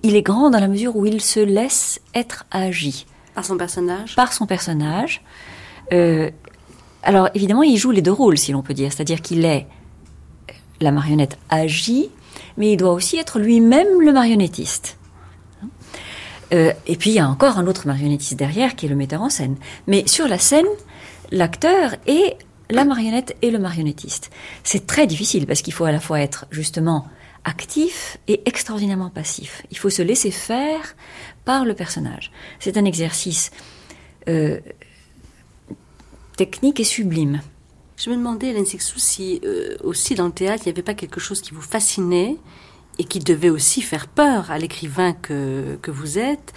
il 0.03 0.15
est 0.15 0.21
grand 0.21 0.49
dans 0.49 0.59
la 0.59 0.67
mesure 0.67 0.95
où 0.95 1.05
il 1.05 1.21
se 1.21 1.39
laisse 1.39 2.01
être 2.13 2.45
agi 2.51 3.05
Par 3.33 3.45
son 3.45 3.57
personnage? 3.57 4.15
Par 4.15 4.33
son 4.33 4.45
personnage. 4.45 5.21
Euh, 5.93 6.29
alors 7.03 7.29
évidemment, 7.33 7.63
il 7.63 7.77
joue 7.77 7.91
les 7.91 8.01
deux 8.01 8.11
rôles, 8.11 8.37
si 8.37 8.51
l'on 8.51 8.61
peut 8.61 8.73
dire, 8.73 8.91
c'est-à-dire 8.91 9.21
qu'il 9.21 9.45
est 9.45 9.67
la 10.81 10.91
marionnette 10.91 11.37
agie, 11.49 12.09
mais 12.57 12.73
il 12.73 12.77
doit 12.77 12.93
aussi 12.93 13.17
être 13.17 13.39
lui-même 13.39 14.01
le 14.01 14.11
marionnettiste. 14.11 14.97
Euh, 16.53 16.71
et 16.85 16.95
puis 16.95 17.11
il 17.11 17.15
y 17.15 17.19
a 17.19 17.27
encore 17.27 17.57
un 17.57 17.67
autre 17.67 17.87
marionnettiste 17.87 18.35
derrière 18.35 18.75
qui 18.75 18.85
est 18.85 18.89
le 18.89 18.95
metteur 18.95 19.21
en 19.21 19.29
scène. 19.29 19.55
Mais 19.85 20.07
sur 20.07 20.27
la 20.27 20.39
scène, 20.39 20.65
l'acteur 21.31 21.95
est 22.05 22.37
la 22.69 22.85
marionnette 22.85 23.35
et 23.41 23.51
le 23.51 23.59
marionnettiste. 23.59 24.29
C'est 24.63 24.87
très 24.87 25.07
difficile 25.07 25.45
parce 25.45 25.61
qu'il 25.61 25.73
faut 25.73 25.85
à 25.85 25.91
la 25.91 25.99
fois 25.99 26.19
être 26.19 26.45
justement 26.51 27.07
actif 27.43 28.17
et 28.27 28.41
extraordinairement 28.45 29.09
passif. 29.09 29.63
Il 29.71 29.77
faut 29.77 29.89
se 29.89 30.01
laisser 30.01 30.31
faire 30.31 30.95
par 31.45 31.65
le 31.65 31.73
personnage. 31.73 32.31
C'est 32.59 32.77
un 32.77 32.85
exercice 32.85 33.51
euh, 34.27 34.59
technique 36.35 36.79
et 36.79 36.83
sublime. 36.83 37.41
Je 37.97 38.11
me 38.11 38.15
demandais, 38.15 38.49
Hélène 38.49 38.65
Sixou, 38.65 38.99
si 38.99 39.41
euh, 39.43 39.75
aussi 39.83 40.13
dans 40.13 40.27
le 40.27 40.31
théâtre, 40.31 40.63
il 40.65 40.69
n'y 40.69 40.73
avait 40.73 40.83
pas 40.83 40.93
quelque 40.93 41.19
chose 41.19 41.41
qui 41.41 41.53
vous 41.53 41.61
fascinait 41.61 42.37
et 42.99 43.03
qui 43.03 43.19
devait 43.19 43.49
aussi 43.49 43.81
faire 43.81 44.07
peur 44.07 44.51
à 44.51 44.59
l'écrivain 44.59 45.13
que, 45.13 45.77
que 45.81 45.89
vous 45.89 46.19
êtes, 46.19 46.53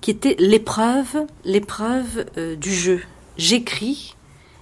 qui 0.00 0.10
était 0.10 0.36
l'épreuve, 0.38 1.26
l'épreuve 1.44 2.26
euh, 2.36 2.56
du 2.56 2.74
jeu. 2.74 3.00
J'écris 3.38 4.16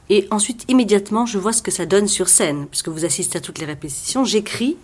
et 0.09 0.27
ensuite 0.31 0.65
immédiatement 0.69 1.27
je 1.27 1.39
vois 1.39 1.53
ce 1.53 1.63
que 1.63 1.71
ça 1.71 1.87
donne 1.87 2.07
sur 2.07 2.29
scène, 2.29 2.67
puisque 2.67 2.89
vous 2.89 3.05
assistez 3.05 3.39
à 3.39 3.41
toutes 3.41 3.59
les 3.59 3.67
répétitions. 3.67 4.25
J'écris 4.25 4.77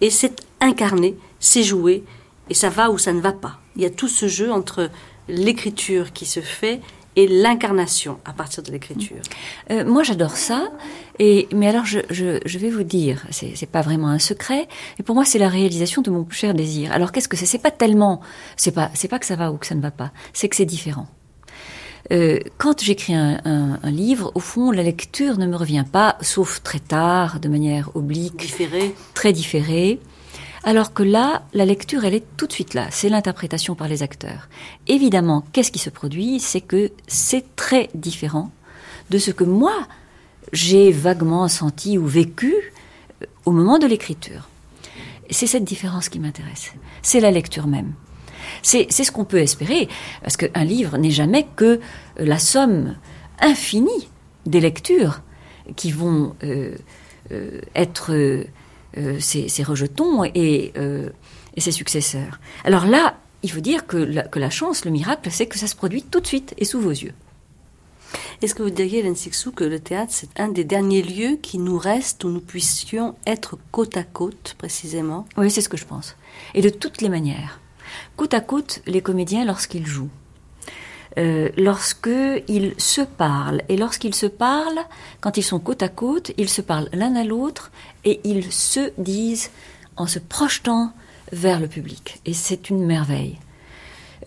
et 0.00 0.10
c'est 0.10 0.42
incarné, 0.60 1.16
c'est 1.40 1.62
joué 1.62 2.04
et 2.50 2.54
ça 2.54 2.68
va 2.68 2.90
ou 2.90 2.98
ça 2.98 3.12
ne 3.12 3.20
va 3.20 3.32
pas. 3.32 3.58
Il 3.76 3.82
y 3.82 3.86
a 3.86 3.90
tout 3.90 4.08
ce 4.08 4.28
jeu 4.28 4.52
entre 4.52 4.90
l'écriture 5.28 6.12
qui 6.12 6.26
se 6.26 6.40
fait 6.40 6.80
et 7.16 7.28
l'incarnation 7.28 8.18
à 8.24 8.32
partir 8.32 8.62
de 8.62 8.72
l'écriture. 8.72 9.22
Euh, 9.70 9.84
moi, 9.84 10.02
j'adore 10.02 10.36
ça. 10.36 10.70
Et 11.18 11.48
mais 11.54 11.68
alors, 11.68 11.84
je, 11.86 12.58
vais 12.58 12.70
vous 12.70 12.82
dire, 12.82 13.24
c'est 13.30 13.52
c'est 13.54 13.70
pas 13.70 13.82
vraiment 13.82 14.08
un 14.08 14.18
secret. 14.18 14.66
Et 14.98 15.02
pour 15.02 15.14
moi, 15.14 15.24
c'est 15.24 15.38
la 15.38 15.48
réalisation 15.48 16.02
de 16.02 16.10
mon 16.10 16.24
plus 16.24 16.36
cher 16.36 16.54
désir. 16.54 16.92
Alors, 16.92 17.12
qu'est-ce 17.12 17.28
que 17.28 17.36
c'est? 17.36 17.46
C'est 17.46 17.58
pas 17.58 17.70
tellement, 17.70 18.20
c'est 18.56 18.72
pas, 18.72 18.90
c'est 18.94 19.08
pas 19.08 19.18
que 19.18 19.26
ça 19.26 19.36
va 19.36 19.52
ou 19.52 19.58
que 19.58 19.66
ça 19.66 19.74
ne 19.74 19.82
va 19.82 19.92
pas. 19.92 20.10
C'est 20.32 20.48
que 20.48 20.56
c'est 20.56 20.64
différent. 20.64 21.06
Euh, 22.12 22.38
quand 22.58 22.82
j'écris 22.82 23.14
un, 23.14 23.40
un, 23.44 23.78
un 23.82 23.90
livre, 23.90 24.30
au 24.34 24.40
fond, 24.40 24.70
la 24.70 24.82
lecture 24.82 25.38
ne 25.38 25.46
me 25.46 25.56
revient 25.56 25.84
pas, 25.90 26.16
sauf 26.20 26.62
très 26.62 26.78
tard, 26.80 27.40
de 27.40 27.48
manière 27.48 27.90
oblique, 27.94 28.36
Différé. 28.36 28.94
très 29.14 29.32
différée. 29.32 30.00
Alors 30.64 30.94
que 30.94 31.02
là, 31.02 31.42
la 31.52 31.64
lecture, 31.66 32.04
elle 32.04 32.14
est 32.14 32.24
tout 32.36 32.46
de 32.46 32.52
suite 32.52 32.74
là. 32.74 32.86
C'est 32.90 33.08
l'interprétation 33.10 33.74
par 33.74 33.88
les 33.88 34.02
acteurs. 34.02 34.48
Évidemment, 34.86 35.44
qu'est-ce 35.52 35.70
qui 35.72 35.78
se 35.78 35.90
produit? 35.90 36.40
C'est 36.40 36.62
que 36.62 36.90
c'est 37.06 37.54
très 37.56 37.90
différent 37.94 38.50
de 39.10 39.18
ce 39.18 39.30
que 39.30 39.44
moi, 39.44 39.86
j'ai 40.52 40.90
vaguement 40.90 41.48
senti 41.48 41.98
ou 41.98 42.06
vécu 42.06 42.54
euh, 43.22 43.26
au 43.44 43.50
moment 43.50 43.78
de 43.78 43.86
l'écriture. 43.86 44.48
C'est 45.30 45.46
cette 45.46 45.64
différence 45.64 46.08
qui 46.10 46.18
m'intéresse. 46.18 46.72
C'est 47.02 47.20
la 47.20 47.30
lecture 47.30 47.66
même. 47.66 47.92
C'est 48.64 48.86
c'est 48.88 49.04
ce 49.04 49.12
qu'on 49.12 49.26
peut 49.26 49.42
espérer, 49.48 49.88
parce 50.22 50.36
qu'un 50.36 50.64
livre 50.64 50.96
n'est 50.96 51.10
jamais 51.22 51.46
que 51.54 51.80
la 52.16 52.38
somme 52.38 52.96
infinie 53.38 54.08
des 54.46 54.60
lectures 54.60 55.20
qui 55.76 55.92
vont 55.92 56.34
euh, 56.42 56.74
euh, 57.30 57.60
être 57.74 58.12
euh, 58.12 58.44
euh, 58.96 59.20
ses, 59.20 59.48
ses 59.48 59.62
rejetons 59.62 60.24
et, 60.24 60.72
euh, 60.76 61.10
et 61.56 61.60
ses 61.60 61.72
successeurs. 61.72 62.40
Alors 62.64 62.86
là, 62.86 63.18
il 63.42 63.50
faut 63.50 63.60
dire 63.60 63.86
que 63.86 63.98
la, 63.98 64.22
que 64.22 64.38
la 64.38 64.50
chance, 64.50 64.84
le 64.86 64.90
miracle, 64.90 65.28
c'est 65.30 65.46
que 65.46 65.58
ça 65.58 65.66
se 65.66 65.76
produit 65.76 66.02
tout 66.02 66.20
de 66.20 66.26
suite 66.26 66.54
et 66.56 66.64
sous 66.64 66.80
vos 66.80 66.96
yeux. 67.04 67.12
Est-ce 68.40 68.54
que 68.54 68.62
vous 68.62 68.70
diriez, 68.70 69.00
Hélène 69.00 69.16
Sixou, 69.16 69.52
que 69.52 69.64
le 69.64 69.80
théâtre, 69.80 70.12
c'est 70.14 70.40
un 70.40 70.48
des 70.48 70.64
derniers 70.64 71.02
lieux 71.02 71.36
qui 71.36 71.58
nous 71.58 71.78
reste 71.78 72.24
où 72.24 72.30
nous 72.30 72.40
puissions 72.40 73.16
être 73.26 73.58
côte 73.72 73.96
à 73.96 74.04
côte, 74.04 74.54
précisément? 74.56 75.26
Oui, 75.36 75.50
c'est 75.50 75.60
ce 75.60 75.68
que 75.68 75.76
je 75.76 75.84
pense. 75.84 76.16
Et 76.54 76.62
de 76.62 76.70
toutes 76.70 77.02
les 77.02 77.08
manières. 77.08 77.60
Côte 78.16 78.34
à 78.34 78.40
côte 78.40 78.82
les 78.86 79.00
comédiens 79.00 79.44
lorsqu'ils 79.44 79.86
jouent. 79.86 80.10
Euh, 81.16 81.48
lorsqu'ils 81.56 82.74
se 82.78 83.00
parlent. 83.02 83.62
Et 83.68 83.76
lorsqu'ils 83.76 84.14
se 84.14 84.26
parlent, 84.26 84.80
quand 85.20 85.36
ils 85.36 85.44
sont 85.44 85.60
côte 85.60 85.82
à 85.82 85.88
côte, 85.88 86.32
ils 86.38 86.48
se 86.48 86.60
parlent 86.60 86.88
l'un 86.92 87.14
à 87.14 87.22
l'autre 87.22 87.70
et 88.04 88.20
ils 88.24 88.50
se 88.52 88.92
disent 88.98 89.50
en 89.96 90.06
se 90.08 90.18
projetant 90.18 90.92
vers 91.30 91.60
le 91.60 91.68
public. 91.68 92.20
Et 92.26 92.34
c'est 92.34 92.68
une 92.68 92.84
merveille. 92.84 93.38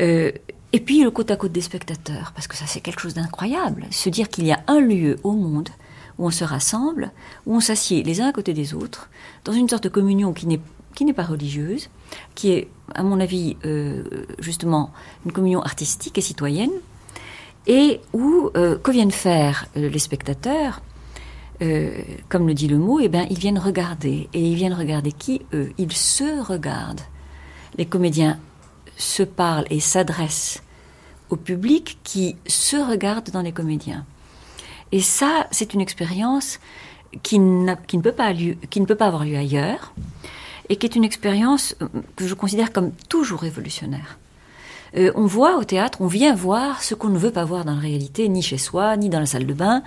Euh, 0.02 0.32
et 0.74 0.80
puis 0.80 1.04
le 1.04 1.12
côte 1.12 1.32
à 1.32 1.36
côte 1.36 1.52
des 1.52 1.62
spectateurs, 1.62 2.32
parce 2.34 2.48
que 2.48 2.56
ça 2.56 2.66
c'est 2.68 2.82
quelque 2.82 3.02
chose 3.02 3.14
d'incroyable. 3.14 3.86
Se 3.92 4.10
dire 4.10 4.30
qu'il 4.30 4.46
y 4.46 4.52
a 4.52 4.64
un 4.68 4.80
lieu 4.80 5.18
au 5.24 5.32
monde 5.32 5.70
où 6.18 6.28
on 6.28 6.32
se 6.32 6.44
rassemble, 6.44 7.12
où 7.46 7.56
on 7.56 7.60
s'assied 7.60 8.04
les 8.04 8.22
uns 8.22 8.28
à 8.28 8.34
côté 8.34 8.54
des 8.54 8.74
autres, 8.74 9.10
dans 9.44 9.54
une 9.54 9.68
sorte 9.68 9.84
de 9.84 9.90
communion 9.90 10.34
qui 10.34 10.48
n'est 10.48 10.62
qui 10.96 11.06
n'est 11.06 11.14
pas 11.14 11.24
religieuse, 11.24 11.90
qui 12.34 12.52
est, 12.52 12.70
à 12.94 13.04
mon 13.04 13.20
avis, 13.20 13.58
euh, 13.66 14.04
justement 14.40 14.92
une 15.26 15.32
communion 15.32 15.62
artistique 15.62 16.18
et 16.18 16.22
citoyenne, 16.22 16.72
et 17.66 18.00
où 18.14 18.50
euh, 18.56 18.78
que 18.78 18.92
viennent 18.92 19.12
faire 19.12 19.66
euh, 19.76 19.90
les 19.90 20.00
spectateurs 20.00 20.82
comme 22.30 22.46
le 22.46 22.54
dit 22.54 22.68
le 22.68 22.78
mot, 22.78 23.00
eh 23.00 23.10
bien, 23.10 23.26
ils 23.32 23.40
viennent 23.40 23.58
regarder. 23.58 24.30
Et 24.32 24.42
ils 24.42 24.54
viennent 24.54 24.76
regarder 24.76 25.12
qui 25.12 25.42
Eux? 25.56 25.72
Ils 25.80 25.92
se 25.92 26.40
regardent. 26.40 27.02
Les 27.80 27.88
comédiens 27.88 28.38
se 28.96 29.24
parlent 29.24 29.66
et 29.72 29.80
s'adressent 29.80 30.62
au 31.32 31.36
public 31.36 31.98
qui 32.04 32.36
se 32.46 32.76
regarde 32.76 33.32
dans 33.32 33.42
les 33.42 33.54
comédiens. 33.54 34.06
Et 34.92 35.02
ça, 35.02 35.48
c'est 35.50 35.74
une 35.74 35.82
expérience 35.82 36.60
qui, 37.24 37.40
ne 37.40 37.74
peut 37.74 38.12
pas 38.12 38.34
qui 38.34 38.80
ne 38.80 38.86
peut 38.86 38.96
pas 38.96 39.08
avoir 39.08 39.26
lieu 39.26 39.36
ailleurs 39.36 39.94
et 40.70 40.76
qui 40.76 40.86
est 40.86 40.96
une 40.96 41.04
expérience 41.04 41.76
euh, 41.82 41.88
que 42.16 42.28
je 42.28 42.34
considère 42.34 42.72
comme 42.72 42.92
toujours 43.10 43.40
révolutionnaire. 43.40 44.18
Euh, 44.96 45.12
on 45.16 45.26
voit 45.26 45.58
au 45.58 45.64
théâtre, 45.64 46.00
on 46.02 46.08
vient 46.08 46.34
voir 46.34 46.82
ce 46.82 46.96
qu'on 46.96 47.10
ne 47.10 47.18
veut 47.18 47.32
pas 47.32 47.46
voir 47.46 47.66
dans 47.66 47.76
la 47.76 47.82
réalité, 47.82 48.30
ni 48.30 48.42
chez 48.42 48.58
soi, 48.58 48.96
ni 48.98 49.10
dans 49.10 49.20
la 49.20 49.26
salle 49.26 49.46
de 49.46 49.54
bain. 49.54 49.84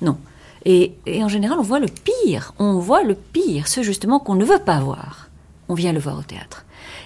Non. 0.00 0.16
Et, 0.64 0.94
et 1.06 1.22
en 1.22 1.28
général, 1.28 1.58
on 1.58 1.62
voit 1.62 1.80
le 1.80 1.88
pire. 1.88 2.54
On 2.58 2.78
voit 2.78 3.02
le 3.02 3.14
pire, 3.14 3.68
ce 3.68 3.82
justement 3.82 4.18
qu'on 4.20 4.34
ne 4.34 4.44
veut 4.44 4.60
pas 4.60 4.80
voir. 4.80 5.28
On 5.68 5.74
vient 5.74 5.92
le 5.92 6.00
voir 6.00 6.18
au 6.18 6.22
théâtre. 6.22 6.64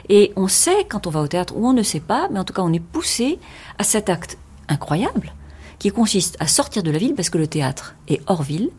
Et 0.09 0.33
on 0.37 0.49
sait 0.49 0.85
quand 0.89 1.07
on 1.07 1.11
va 1.11 1.21
au 1.21 1.29
théâtre, 1.29 1.55
ou 1.57 1.67
on 1.67 1.73
ne 1.73 1.83
sait 1.83 2.01
pas, 2.01 2.29
mais 2.31 2.39
en 2.39 2.45
tout 2.45 2.53
cas, 2.53 2.63
on 2.63 2.73
est 2.73 2.81
poussé 2.81 3.39
à 3.79 3.85
cet 3.85 4.09
acte 4.09 4.39
incroyable 4.69 5.33
qui 5.79 5.91
consiste 5.91 6.37
à 6.41 6.47
sortir 6.47 6.83
de 6.83 6.91
la 6.91 6.99
ville 6.99 7.15
parce 7.15 7.31
que 7.31 7.39
le 7.39 7.47
théâtre 7.47 7.95
est 8.09 8.21
hors 8.27 8.43
ville. 8.43 8.71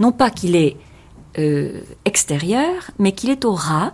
Non 0.00 0.12
pas 0.12 0.30
qu'il 0.30 0.56
est 0.56 0.76
euh, 1.38 1.80
extérieur, 2.04 2.90
mais 2.98 3.12
qu'il 3.12 3.30
est 3.30 3.44
au 3.44 3.52
ras, 3.52 3.92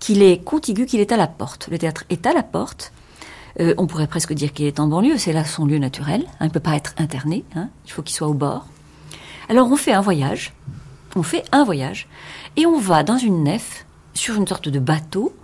qu'il 0.00 0.22
est 0.22 0.42
contigu, 0.42 0.86
qu'il 0.86 1.00
est 1.00 1.12
à 1.12 1.16
la 1.16 1.26
porte. 1.26 1.68
Le 1.70 1.78
théâtre 1.78 2.04
est 2.10 2.26
à 2.26 2.32
la 2.32 2.42
porte. 2.42 2.92
Euh, 3.60 3.74
on 3.78 3.86
pourrait 3.86 4.06
presque 4.06 4.32
dire 4.32 4.52
qu'il 4.52 4.66
est 4.66 4.80
en 4.80 4.86
banlieue, 4.86 5.18
c'est 5.18 5.32
là 5.32 5.44
son 5.44 5.66
lieu 5.66 5.78
naturel. 5.78 6.24
Hein, 6.26 6.36
il 6.42 6.46
ne 6.46 6.50
peut 6.50 6.60
pas 6.60 6.74
être 6.74 6.94
interné, 6.98 7.44
hein, 7.54 7.68
il 7.84 7.92
faut 7.92 8.02
qu'il 8.02 8.16
soit 8.16 8.28
au 8.28 8.34
bord. 8.34 8.66
Alors 9.48 9.70
on 9.70 9.76
fait 9.76 9.92
un 9.92 10.00
voyage, 10.00 10.54
on 11.14 11.22
fait 11.22 11.44
un 11.52 11.64
voyage, 11.64 12.08
et 12.56 12.66
on 12.66 12.78
va 12.78 13.02
dans 13.02 13.18
une 13.18 13.44
nef, 13.44 13.84
sur 14.14 14.36
une 14.36 14.46
sorte 14.46 14.68
de 14.68 14.78
bateau, 14.78 15.34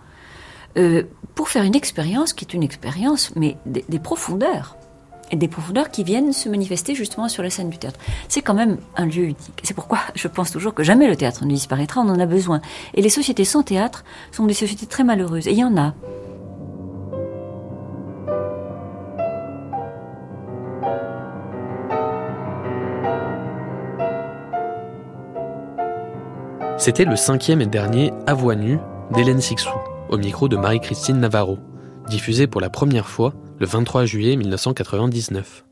euh, 0.76 1.04
pour 1.34 1.48
faire 1.50 1.64
une 1.64 1.74
expérience 1.74 2.32
qui 2.32 2.44
est 2.44 2.54
une 2.54 2.62
expérience, 2.62 3.32
mais 3.36 3.56
des 3.66 3.98
profondeurs 3.98 4.77
et 5.30 5.36
des 5.36 5.48
profondeurs 5.48 5.90
qui 5.90 6.04
viennent 6.04 6.32
se 6.32 6.48
manifester 6.48 6.94
justement 6.94 7.28
sur 7.28 7.42
la 7.42 7.50
scène 7.50 7.70
du 7.70 7.78
théâtre. 7.78 7.98
C'est 8.28 8.42
quand 8.42 8.54
même 8.54 8.78
un 8.96 9.06
lieu 9.06 9.24
unique. 9.24 9.60
C'est 9.62 9.74
pourquoi 9.74 9.98
je 10.14 10.28
pense 10.28 10.50
toujours 10.50 10.74
que 10.74 10.82
jamais 10.82 11.08
le 11.08 11.16
théâtre 11.16 11.44
ne 11.44 11.50
disparaîtra, 11.50 12.00
on 12.00 12.08
en 12.08 12.20
a 12.20 12.26
besoin. 12.26 12.60
Et 12.94 13.02
les 13.02 13.08
sociétés 13.08 13.44
sans 13.44 13.62
théâtre 13.62 14.04
sont 14.32 14.46
des 14.46 14.54
sociétés 14.54 14.86
très 14.86 15.04
malheureuses. 15.04 15.48
Et 15.48 15.52
il 15.52 15.58
y 15.58 15.64
en 15.64 15.76
a. 15.76 15.94
C'était 26.78 27.04
le 27.04 27.16
cinquième 27.16 27.60
et 27.60 27.66
dernier 27.66 28.12
À 28.26 28.34
voix 28.34 28.54
nue 28.54 28.78
d'Hélène 29.10 29.40
Sixou, 29.40 29.68
au 30.10 30.16
micro 30.16 30.48
de 30.48 30.56
Marie-Christine 30.56 31.18
Navarro, 31.18 31.58
diffusé 32.08 32.46
pour 32.46 32.60
la 32.60 32.70
première 32.70 33.08
fois 33.08 33.34
le 33.60 33.66
23 33.66 34.04
juillet 34.04 34.36
1999. 34.36 35.64